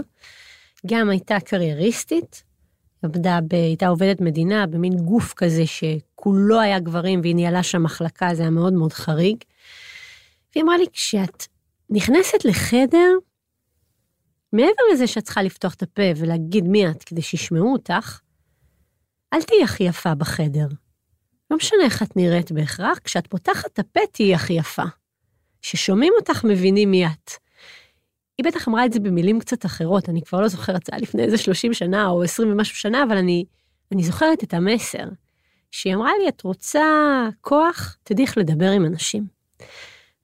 [0.86, 2.42] גם הייתה קרייריסטית,
[3.02, 8.34] עבדה, ב, הייתה עובדת מדינה במין גוף כזה שכולו היה גברים והיא ניהלה שם מחלקה,
[8.34, 9.36] זה היה מאוד מאוד חריג.
[10.54, 11.46] והיא אמרה לי, כשאת
[11.90, 13.08] נכנסת לחדר,
[14.52, 18.20] מעבר לזה שאת צריכה לפתוח את הפה ולהגיד מי את כדי שישמעו אותך,
[19.32, 20.66] אל תהיי הכי יפה בחדר.
[21.50, 24.82] לא משנה איך את נראית בהכרח, כשאת פותחת את הפה תהיי הכי יפה.
[25.62, 27.30] כששומעים אותך מבינים מי את.
[28.38, 31.22] היא בטח אמרה את זה במילים קצת אחרות, אני כבר לא זוכרת, זה היה לפני
[31.22, 33.44] איזה 30 שנה או 20 ומשהו שנה, אבל אני,
[33.92, 35.04] אני זוכרת את המסר.
[35.70, 36.84] שהיא אמרה לי, את רוצה
[37.40, 39.26] כוח, תדעי איך לדבר עם אנשים.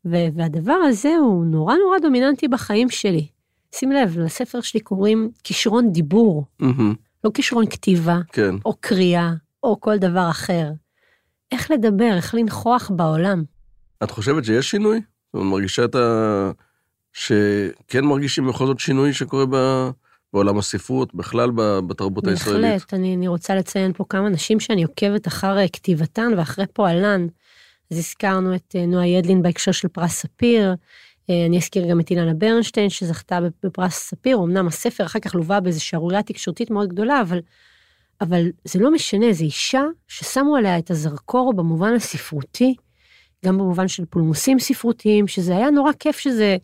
[0.05, 3.27] ו- והדבר הזה הוא נורא נורא דומיננטי בחיים שלי.
[3.75, 6.94] שים לב, לספר שלי קוראים כישרון דיבור, mm-hmm.
[7.24, 8.54] לא כישרון כתיבה, כן.
[8.64, 10.70] או קריאה, או כל דבר אחר.
[11.52, 13.44] איך לדבר, איך לנכוח בעולם.
[14.02, 14.96] את חושבת שיש שינוי?
[14.96, 16.50] זאת אומרת, מרגישה את ה...
[17.12, 19.57] שכן מרגישים בכל זאת שינוי שקורה ב...
[20.33, 21.50] בעולם הספרות, בכלל
[21.87, 22.72] בתרבות בהחלט, הישראלית.
[22.72, 27.26] בהחלט, אני, אני רוצה לציין פה כמה נשים שאני עוקבת אחר אה, כתיבתן ואחרי פועלן.
[27.90, 30.74] אז הזכרנו את אה, נועה ידלין בהקשר של פרס ספיר,
[31.31, 35.85] אני אזכיר גם את אילנה ברנשטיין שזכתה בפרס ספיר, אמנם הספר אחר כך לווה באיזו
[35.85, 37.41] שערורייה תקשורתית מאוד גדולה, אבל
[38.21, 42.75] אבל זה לא משנה, זו אישה ששמו עליה את הזרקור במובן הספרותי,
[43.45, 46.57] גם במובן של פולמוסים ספרותיים, שזה היה נורא כיף שזה,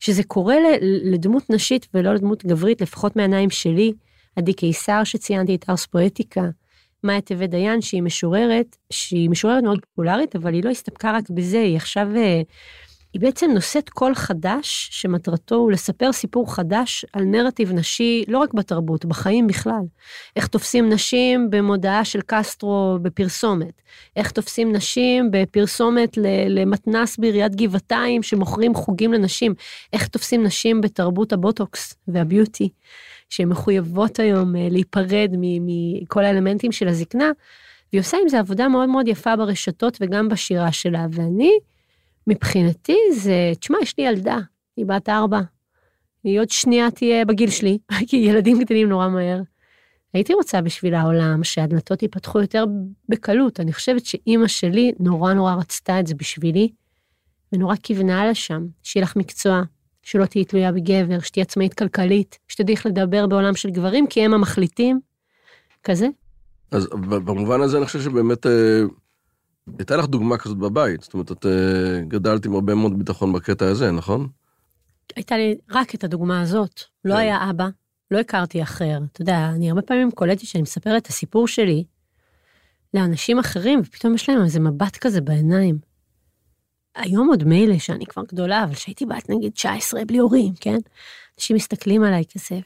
[0.00, 3.92] שזה קורה לדמות נשית ולא לדמות גברית, לפחות מהעיניים שלי.
[4.36, 6.42] עדי קיסר שציינתי את ארס פואטיקה,
[7.04, 11.60] מאיה טבת דיין שהיא משוררת, שהיא משוררת מאוד פופולרית, אבל היא לא הסתפקה רק בזה,
[11.60, 12.42] היא עכשיו אה,
[13.12, 18.54] היא בעצם נושאת קול חדש, שמטרתו הוא לספר סיפור חדש על נרטיב נשי, לא רק
[18.54, 19.80] בתרבות, בחיים בכלל.
[20.36, 23.82] איך תופסים נשים במודעה של קסטרו בפרסומת,
[24.16, 26.16] איך תופסים נשים בפרסומת
[26.48, 29.54] למתנס בעיריית גבעתיים שמוכרים חוגים לנשים,
[29.92, 32.68] איך תופסים נשים בתרבות הבוטוקס והביוטי,
[33.30, 37.30] שהן מחויבות היום אה, להיפרד מכל האלמנטים של הזקנה,
[37.92, 41.58] והיא עושה עם זה עבודה מאוד מאוד יפה ברשתות וגם בשירה שלה, ואני,
[42.28, 44.38] מבחינתי זה, תשמע, יש לי ילדה,
[44.76, 45.40] היא בת ארבע.
[46.24, 49.40] היא עוד שנייה תהיה בגיל שלי, כי ילדים גדלים נורא מהר.
[50.14, 52.64] הייתי רוצה בשביל העולם שהדלתות ייפתחו יותר
[53.08, 53.60] בקלות.
[53.60, 56.68] אני חושבת שאימא שלי נורא נורא רצתה את זה בשבילי,
[57.52, 59.62] ונורא כיוונה לשם, שיהיה לך מקצוע,
[60.02, 64.34] שלא תהיי תלויה בגבר, שתהיי עצמאית כלכלית, שתדעי איך לדבר בעולם של גברים, כי הם
[64.34, 65.00] המחליטים.
[65.84, 66.08] כזה.
[66.70, 66.88] אז
[67.24, 68.80] במובן הזה אני חושב שבאמת אה,
[69.78, 71.48] הייתה לך דוגמה כזאת בבית, זאת אומרת, את uh,
[72.08, 74.28] גדלת עם הרבה מאוד ביטחון בקטע הזה, נכון?
[75.16, 76.80] הייתה לי רק את הדוגמה הזאת.
[77.04, 77.20] לא כן.
[77.20, 77.68] היה אבא,
[78.10, 78.98] לא הכרתי אחר.
[79.12, 81.84] אתה יודע, אני הרבה פעמים קולטת שאני מספרת את הסיפור שלי
[82.94, 85.78] לאנשים אחרים, ופתאום יש להם איזה מבט כזה בעיניים.
[86.94, 90.78] היום עוד מילא שאני כבר גדולה, אבל כשהייתי בת נגיד 19 בלי הורים, כן?
[91.38, 92.60] אנשים מסתכלים עליי כזה,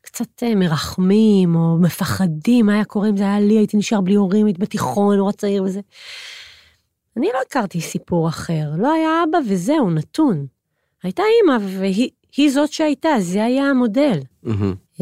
[0.00, 4.14] קצת אה, מרחמים או מפחדים, מה היה קורה אם זה היה לי, הייתי נשאר בלי
[4.14, 5.80] הורים, הייתי בתיכון, נורא צעיר וזה.
[7.16, 10.46] אני לא הכרתי סיפור אחר, לא היה אבא וזהו, נתון.
[11.02, 14.20] הייתה אימא והיא זאת שהייתה, זה היה המודל.
[14.46, 15.00] Mm-hmm.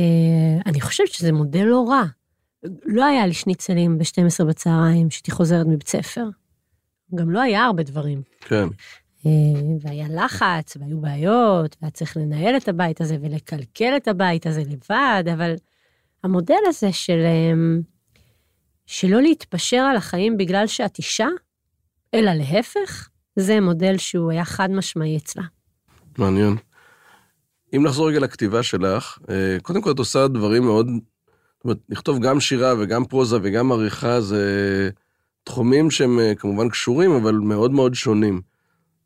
[0.66, 2.04] אני חושבת שזה מודל לא רע.
[2.84, 6.28] לא היה לי שניצלים ב-12 בצהריים, שהייתי חוזרת מבית ספר.
[7.14, 8.22] גם לא היה הרבה דברים.
[8.40, 8.68] כן.
[9.26, 9.30] אה,
[9.80, 15.24] והיה לחץ, והיו בעיות, והיה צריך לנהל את הבית הזה ולקלקל את הבית הזה לבד,
[15.32, 15.54] אבל
[16.24, 17.80] המודל הזה של אמ,
[18.86, 21.28] שלא להתפשר על החיים בגלל שאת אישה,
[22.14, 25.42] אלא להפך, זה מודל שהוא היה חד משמעי אצלה.
[26.18, 26.56] מעניין.
[27.76, 32.18] אם נחזור רגע לכתיבה שלך, אה, קודם כל את עושה דברים מאוד, זאת אומרת, לכתוב
[32.22, 34.90] גם שירה וגם פרוזה וגם עריכה, זה
[35.44, 38.40] תחומים שהם אה, כמובן קשורים, אבל מאוד מאוד שונים.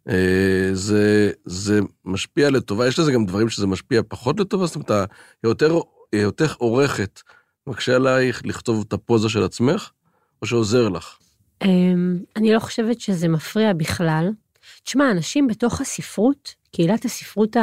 [0.09, 5.11] אה, זה, זה משפיע לטובה, יש לזה גם דברים שזה משפיע פחות לטובה, זאת אומרת,
[5.43, 5.81] היותר,
[6.13, 7.21] היותר עורכת,
[7.67, 9.91] מקשה עלייך לכתוב את הפוזה של עצמך,
[10.43, 11.19] או שעוזר לך?
[11.65, 14.31] אמ, אני לא חושבת שזה מפריע בכלל.
[14.85, 17.57] תשמע, אנשים בתוך הספרות, קהילת הספרות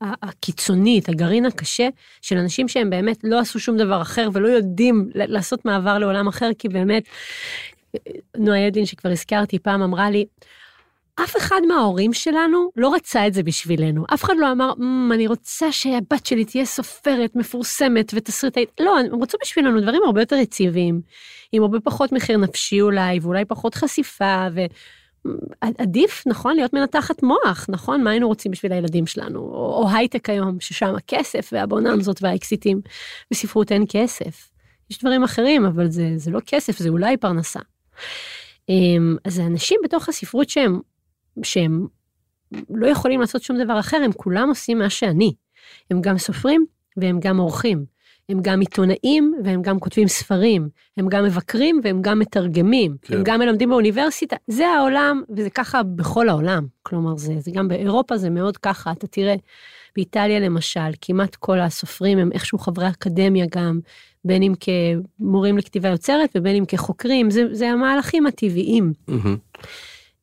[0.00, 1.88] הקיצונית, הגרעין הקשה,
[2.22, 6.50] של אנשים שהם באמת לא עשו שום דבר אחר ולא יודעים לעשות מעבר לעולם אחר,
[6.58, 7.02] כי באמת,
[8.36, 10.26] נועה ידין, שכבר הזכרתי פעם, אמרה לי,
[11.24, 14.04] אף אחד מההורים שלנו לא רצה את זה בשבילנו.
[14.14, 18.70] אף אחד לא אמר, mm, אני רוצה שהבת שלי תהיה סופרת, מפורסמת ותסריטאית.
[18.80, 21.00] לא, הם רצו בשבילנו דברים הרבה יותר יציבים,
[21.52, 24.46] עם הרבה פחות מחיר נפשי אולי, ואולי פחות חשיפה,
[25.62, 28.04] ועדיף, נכון, להיות מנתחת מוח, נכון?
[28.04, 29.40] מה היינו רוצים בשביל הילדים שלנו?
[29.40, 32.80] או, או הייטק היום, ששם הכסף והבוננזות והאקסיטים.
[33.30, 34.50] בספרות אין כסף.
[34.90, 37.60] יש דברים אחרים, אבל זה, זה לא כסף, זה אולי פרנסה.
[38.68, 40.80] אמ, אז האנשים בתוך הספרות שהם
[41.42, 41.86] שהם
[42.70, 45.34] לא יכולים לעשות שום דבר אחר, הם כולם עושים מה שאני.
[45.90, 46.64] הם גם סופרים
[46.96, 47.84] והם גם עורכים.
[48.28, 50.68] הם גם עיתונאים והם גם כותבים ספרים.
[50.96, 52.96] הם גם מבקרים והם גם מתרגמים.
[53.02, 53.16] כן.
[53.16, 54.36] הם גם מלמדים באוניברסיטה.
[54.48, 56.66] זה העולם, וזה ככה בכל העולם.
[56.82, 58.92] כלומר, זה, זה גם באירופה זה מאוד ככה.
[58.92, 59.34] אתה תראה,
[59.96, 63.80] באיטליה למשל, כמעט כל הסופרים הם איכשהו חברי אקדמיה גם,
[64.24, 68.92] בין אם כמורים לכתיבה יוצרת ובין אם כחוקרים, זה, זה המהלכים הטבעיים.
[69.10, 69.58] Mm-hmm.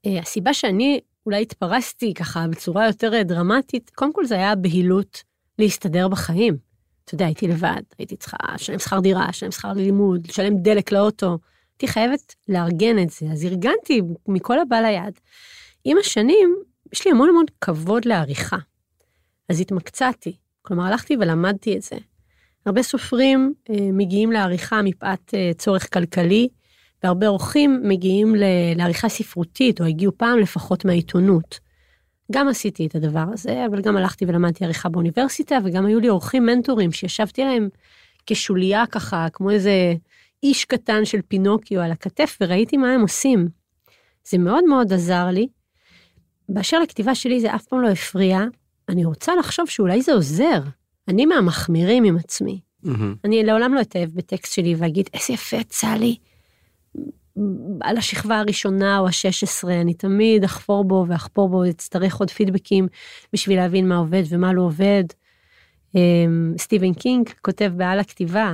[0.08, 5.24] אה, הסיבה שאני אולי התפרסתי ככה בצורה יותר אה, דרמטית, קודם כל זה היה בהילות
[5.60, 6.58] להסתדר בחיים.
[7.06, 11.38] אתה יודע, הייתי לבד, הייתי צריכה לשלם שכר דירה, לשלם שכר לימוד, לשלם דלק לאוטו.
[11.74, 15.20] הייתי חייבת לארגן את זה, אז ארגנתי מכל הבא ליד.
[15.84, 16.56] עם השנים,
[16.94, 18.58] יש לי המון המון כבוד לעריכה.
[19.50, 21.96] אז התמקצעתי, כלומר הלכתי ולמדתי את זה.
[22.66, 26.48] הרבה סופרים אה, מגיעים לעריכה מפאת אה, צורך כלכלי,
[27.04, 28.36] והרבה אורחים מגיעים
[28.76, 31.60] לעריכה ספרותית, או הגיעו פעם לפחות מהעיתונות.
[32.32, 36.46] גם עשיתי את הדבר הזה, אבל גם הלכתי ולמדתי עריכה באוניברסיטה, וגם היו לי אורחים
[36.46, 37.70] מנטורים שישבתי עליהם
[38.26, 39.94] כשוליה ככה, כמו איזה
[40.44, 43.48] איש קטן של פינוקיו על הכתף, וראיתי מה הם עושים.
[44.30, 45.48] זה מאוד מאוד עזר לי.
[46.50, 48.40] באשר לכתיבה שלי זה אף פעם לא הפריע,
[48.90, 50.62] אני רוצה לחשוב שאולי זה עוזר.
[51.08, 52.60] אני מהמחמירים עם עצמי.
[52.86, 52.90] Mm-hmm.
[53.24, 56.16] אני לעולם לא אתאהב בטקסט שלי ואגיד, איזה יפה יצא לי,
[57.82, 62.88] על השכבה הראשונה או השש עשרה, אני תמיד אחפור בו ואחפור בו, אצטרך עוד פידבקים
[63.34, 65.04] בשביל להבין מה עובד ומה לא עובד.
[65.96, 68.54] אמ, סטיבן קינג כותב בעל הכתיבה,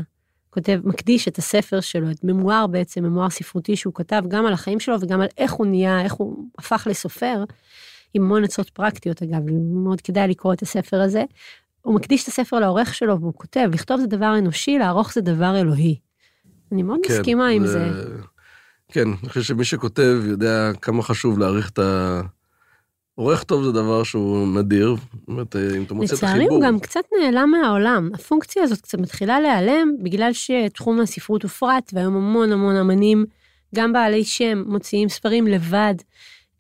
[0.50, 4.80] כותב, מקדיש את הספר שלו, את ממואר בעצם, ממואר ספרותי שהוא כתב גם על החיים
[4.80, 7.44] שלו וגם על איך הוא נהיה, איך הוא הפך לסופר,
[8.14, 9.42] עם המון עצות פרקטיות אגב,
[9.74, 11.24] מאוד כדאי לקרוא את הספר הזה.
[11.82, 15.60] הוא מקדיש את הספר לעורך שלו והוא כותב, לכתוב זה דבר אנושי, לערוך זה דבר
[15.60, 16.00] אלוהי.
[16.72, 17.90] אני מאוד כן, מסכימה עם זה.
[18.94, 22.22] כן, אני חושב שמי שכותב יודע כמה חשוב להעריך את ה...
[23.16, 26.30] עורך טוב זה דבר שהוא נדיר, זאת אומרת, אם אתה מוצא את החיבור...
[26.30, 28.10] לצערי הוא גם קצת נעלם מהעולם.
[28.14, 33.26] הפונקציה הזאת קצת מתחילה להיעלם, בגלל שתחום הספרות הופרט, והיום המון המון אמנים,
[33.76, 35.96] גם בעלי שם, מוציאים ספרים לבד,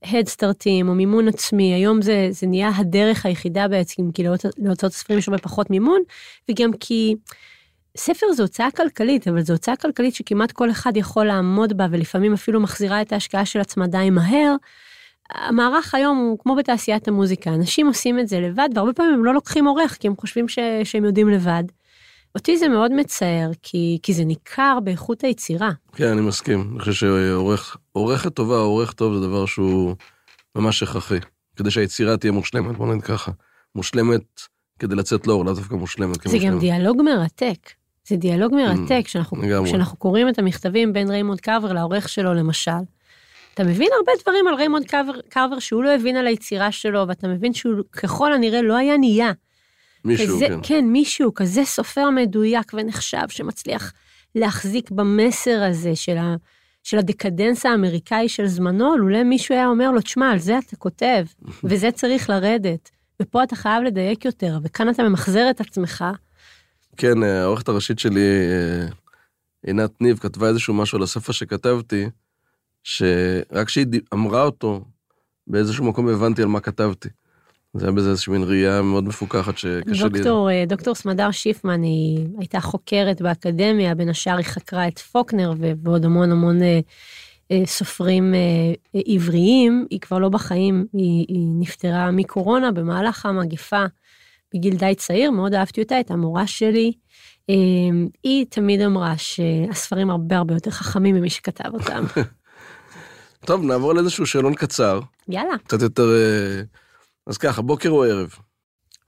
[0.04, 4.24] הדסטארטים או מימון עצמי, היום זה, זה נהיה הדרך היחידה בעצם, כי
[4.58, 6.02] להוצאות הספרים יש הרבה פחות מימון,
[6.50, 7.16] וגם כי...
[7.98, 12.34] ספר זה הוצאה כלכלית, אבל זו הוצאה כלכלית שכמעט כל אחד יכול לעמוד בה, ולפעמים
[12.34, 14.56] אפילו מחזירה את ההשקעה של עצמה די מהר.
[15.32, 19.34] המערך היום הוא כמו בתעשיית המוזיקה, אנשים עושים את זה לבד, והרבה פעמים הם לא
[19.34, 20.60] לוקחים עורך, כי הם חושבים ש...
[20.84, 21.64] שהם יודעים לבד.
[22.36, 25.72] אותי זה מאוד מצער, כי, כי זה ניכר באיכות היצירה.
[25.96, 26.70] כן, אני מסכים.
[26.72, 27.08] אני חושב
[27.94, 29.96] שעורכת טובה, עורך טוב זה דבר שהוא
[30.56, 31.20] ממש הכרחי,
[31.56, 33.32] כדי שהיצירה תהיה מושלמת, בוא נגיד ככה.
[33.76, 34.42] מושלמת
[34.80, 37.83] כדי לצאת לאור, לאו דווקא מושלמת זה גם דיאלוג מרתק.
[38.08, 42.72] זה דיאלוג מרתק, mm, כשאנחנו, כשאנחנו קוראים את המכתבים בין ריימונד קרבר לעורך שלו למשל,
[43.54, 47.28] אתה מבין הרבה דברים על ריימונד קרבר, קרבר שהוא לא הבין על היצירה שלו, ואתה
[47.28, 49.32] מבין שהוא ככל הנראה לא היה נהיה.
[50.06, 50.60] מישהו, כזה, כן.
[50.64, 53.94] כן, מישהו, כזה סופר מדויק ונחשב, שמצליח
[54.36, 56.36] להחזיק במסר הזה של, ה,
[56.84, 61.26] של הדקדנס האמריקאי של זמנו, לולא מישהו היה אומר לו, תשמע, על זה אתה כותב,
[61.64, 62.90] וזה צריך לרדת,
[63.22, 66.06] ופה אתה חייב לדייק יותר, וכאן אתה ממחזר את עצמך.
[66.98, 68.88] כן, אה, העורכת הראשית שלי, אה,
[69.66, 72.10] עינת ניב, כתבה איזשהו משהו על הספר שכתבתי,
[72.84, 74.86] שרק כשהיא אמרה אותו,
[75.48, 77.10] באיזשהו מקום הבנתי על מה כתבתי.
[77.74, 80.10] זה היה בזה איזושהי מין ראייה מאוד מפוקחת שקשה לי...
[80.10, 85.54] דוקטור, אה, דוקטור סמדר שיפמן היא הייתה חוקרת באקדמיה, בין השאר היא חקרה את פוקנר
[85.84, 86.60] ועוד המון המון
[87.66, 88.34] סופרים
[89.08, 93.86] עבריים, היא כבר לא בחיים, היא, היא נפטרה מקורונה במהלך המגפה
[94.54, 96.94] בגיל די צעיר, מאוד אהבתי אותה, הייתה מורה שלי.
[97.50, 97.56] אה,
[98.24, 102.04] היא תמיד אמרה שהספרים הרבה הרבה יותר חכמים ממי שכתב אותם.
[103.46, 106.04] טוב, נעבור לאיזשהו שאלון קצר, יאללה, קצת יותר...
[106.04, 106.62] אה,
[107.28, 108.36] אז ככה, בוקר או ערב?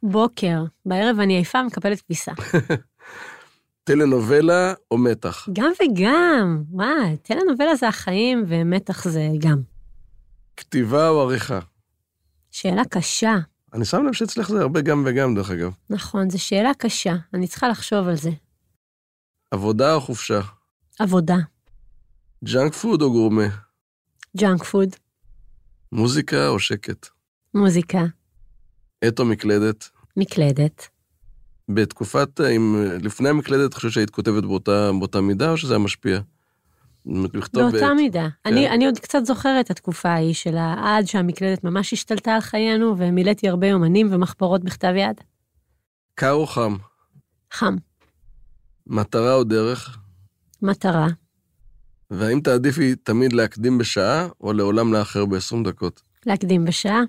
[0.04, 2.32] בוקר, בערב אני עייפה, מקבלת כביסה.
[3.84, 5.50] טלנובלה או מתח?
[5.54, 9.62] גם וגם, וואי, טלנובלה זה החיים ומתח זה גם.
[10.58, 11.60] כתיבה או עריכה?
[12.52, 13.36] שאלה קשה.
[13.76, 15.72] אני שם לב שאצלך זה הרבה גם וגם, דרך אגב.
[15.90, 18.30] נכון, זו שאלה קשה, אני צריכה לחשוב על זה.
[19.52, 20.40] עבודה או חופשה?
[21.00, 21.36] עבודה,
[22.44, 23.48] ג'אנק פוד או גורמה?
[24.38, 24.96] ג'אנק פוד,
[25.92, 27.08] מוזיקה או שקט?
[27.54, 28.06] מוזיקה,
[29.02, 29.90] עט או מקלדת?
[30.18, 30.88] מקלדת.
[31.70, 36.20] בתקופת, אם לפני המקלדת, חושב שהיית כותבת באותה, באותה מידה, או שזה היה משפיע?
[37.34, 37.96] לכתוב באותה בעט.
[37.96, 38.28] מידה.
[38.46, 42.96] אני, אני עוד קצת זוכרת את התקופה ההיא של עד שהמקלדת ממש השתלטה על חיינו,
[42.98, 45.22] ומילאתי הרבה יומנים ומחברות בכתב יד.
[46.16, 46.76] קר או חם?
[47.54, 47.76] חם,
[48.88, 49.98] מטרה או דרך?
[50.62, 51.08] מטרה.
[52.12, 56.02] והאם תעדיפי תמיד להקדים בשעה, או לעולם לאחר ב-20 דקות?
[56.26, 57.02] להקדים בשעה.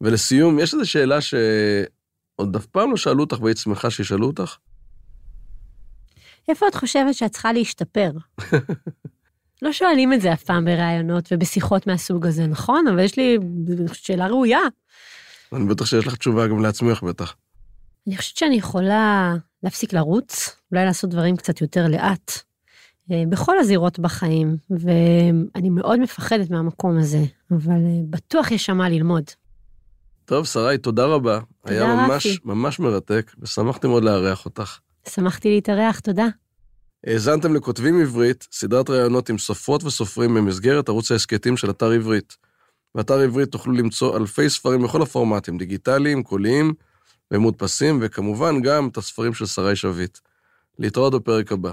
[0.00, 4.56] ולסיום, יש איזו שאלה שעוד אף פעם לא שאלו אותך והיית שמחה שישאלו אותך?
[6.50, 8.10] איפה את חושבת שאת צריכה להשתפר?
[9.62, 12.86] לא שואלים את זה אף פעם בראיונות ובשיחות מהסוג הזה, נכון?
[12.88, 13.38] אבל יש לי
[13.92, 14.60] שאלה ראויה.
[15.52, 17.34] אני בטח שיש לך תשובה גם לעצמך בטח.
[18.06, 22.32] אני חושבת שאני יכולה להפסיק לרוץ, אולי לעשות דברים קצת יותר לאט,
[23.10, 28.88] אה, בכל הזירות בחיים, ואני מאוד מפחדת מהמקום הזה, אבל אה, בטוח יש שם מה
[28.88, 29.24] ללמוד.
[30.24, 31.40] טוב, שרי, תודה רבה.
[31.60, 32.38] תודה, היה ממש רפי.
[32.44, 34.78] ממש מרתק, ושמחתי מאוד לארח אותך.
[35.08, 36.26] שמחתי להתארח, תודה.
[37.06, 42.36] האזנתם לכותבים עברית, סדרת ראיונות עם סופרות וסופרים במסגרת ערוץ ההסכתים של אתר עברית.
[42.94, 46.74] באתר עברית תוכלו למצוא אלפי ספרים בכל הפורמטים, דיגיטליים, קוליים
[47.30, 50.18] ומודפסים, וכמובן גם את הספרים של שרי שביט.
[50.78, 51.72] להתראות בפרק הבא.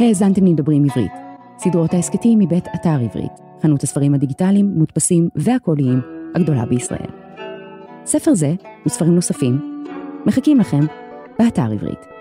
[0.00, 1.12] האזנתם לדברים עברית,
[1.58, 3.32] סדרות ההסכתים מבית אתר עברית,
[3.62, 6.00] חנות הספרים הדיגיטליים, מודפסים והקוליים
[6.34, 7.10] הגדולה בישראל.
[8.06, 8.54] ספר זה
[8.86, 9.75] וספרים נוספים
[10.26, 10.80] מחכים לכם
[11.38, 12.15] באתר עברית.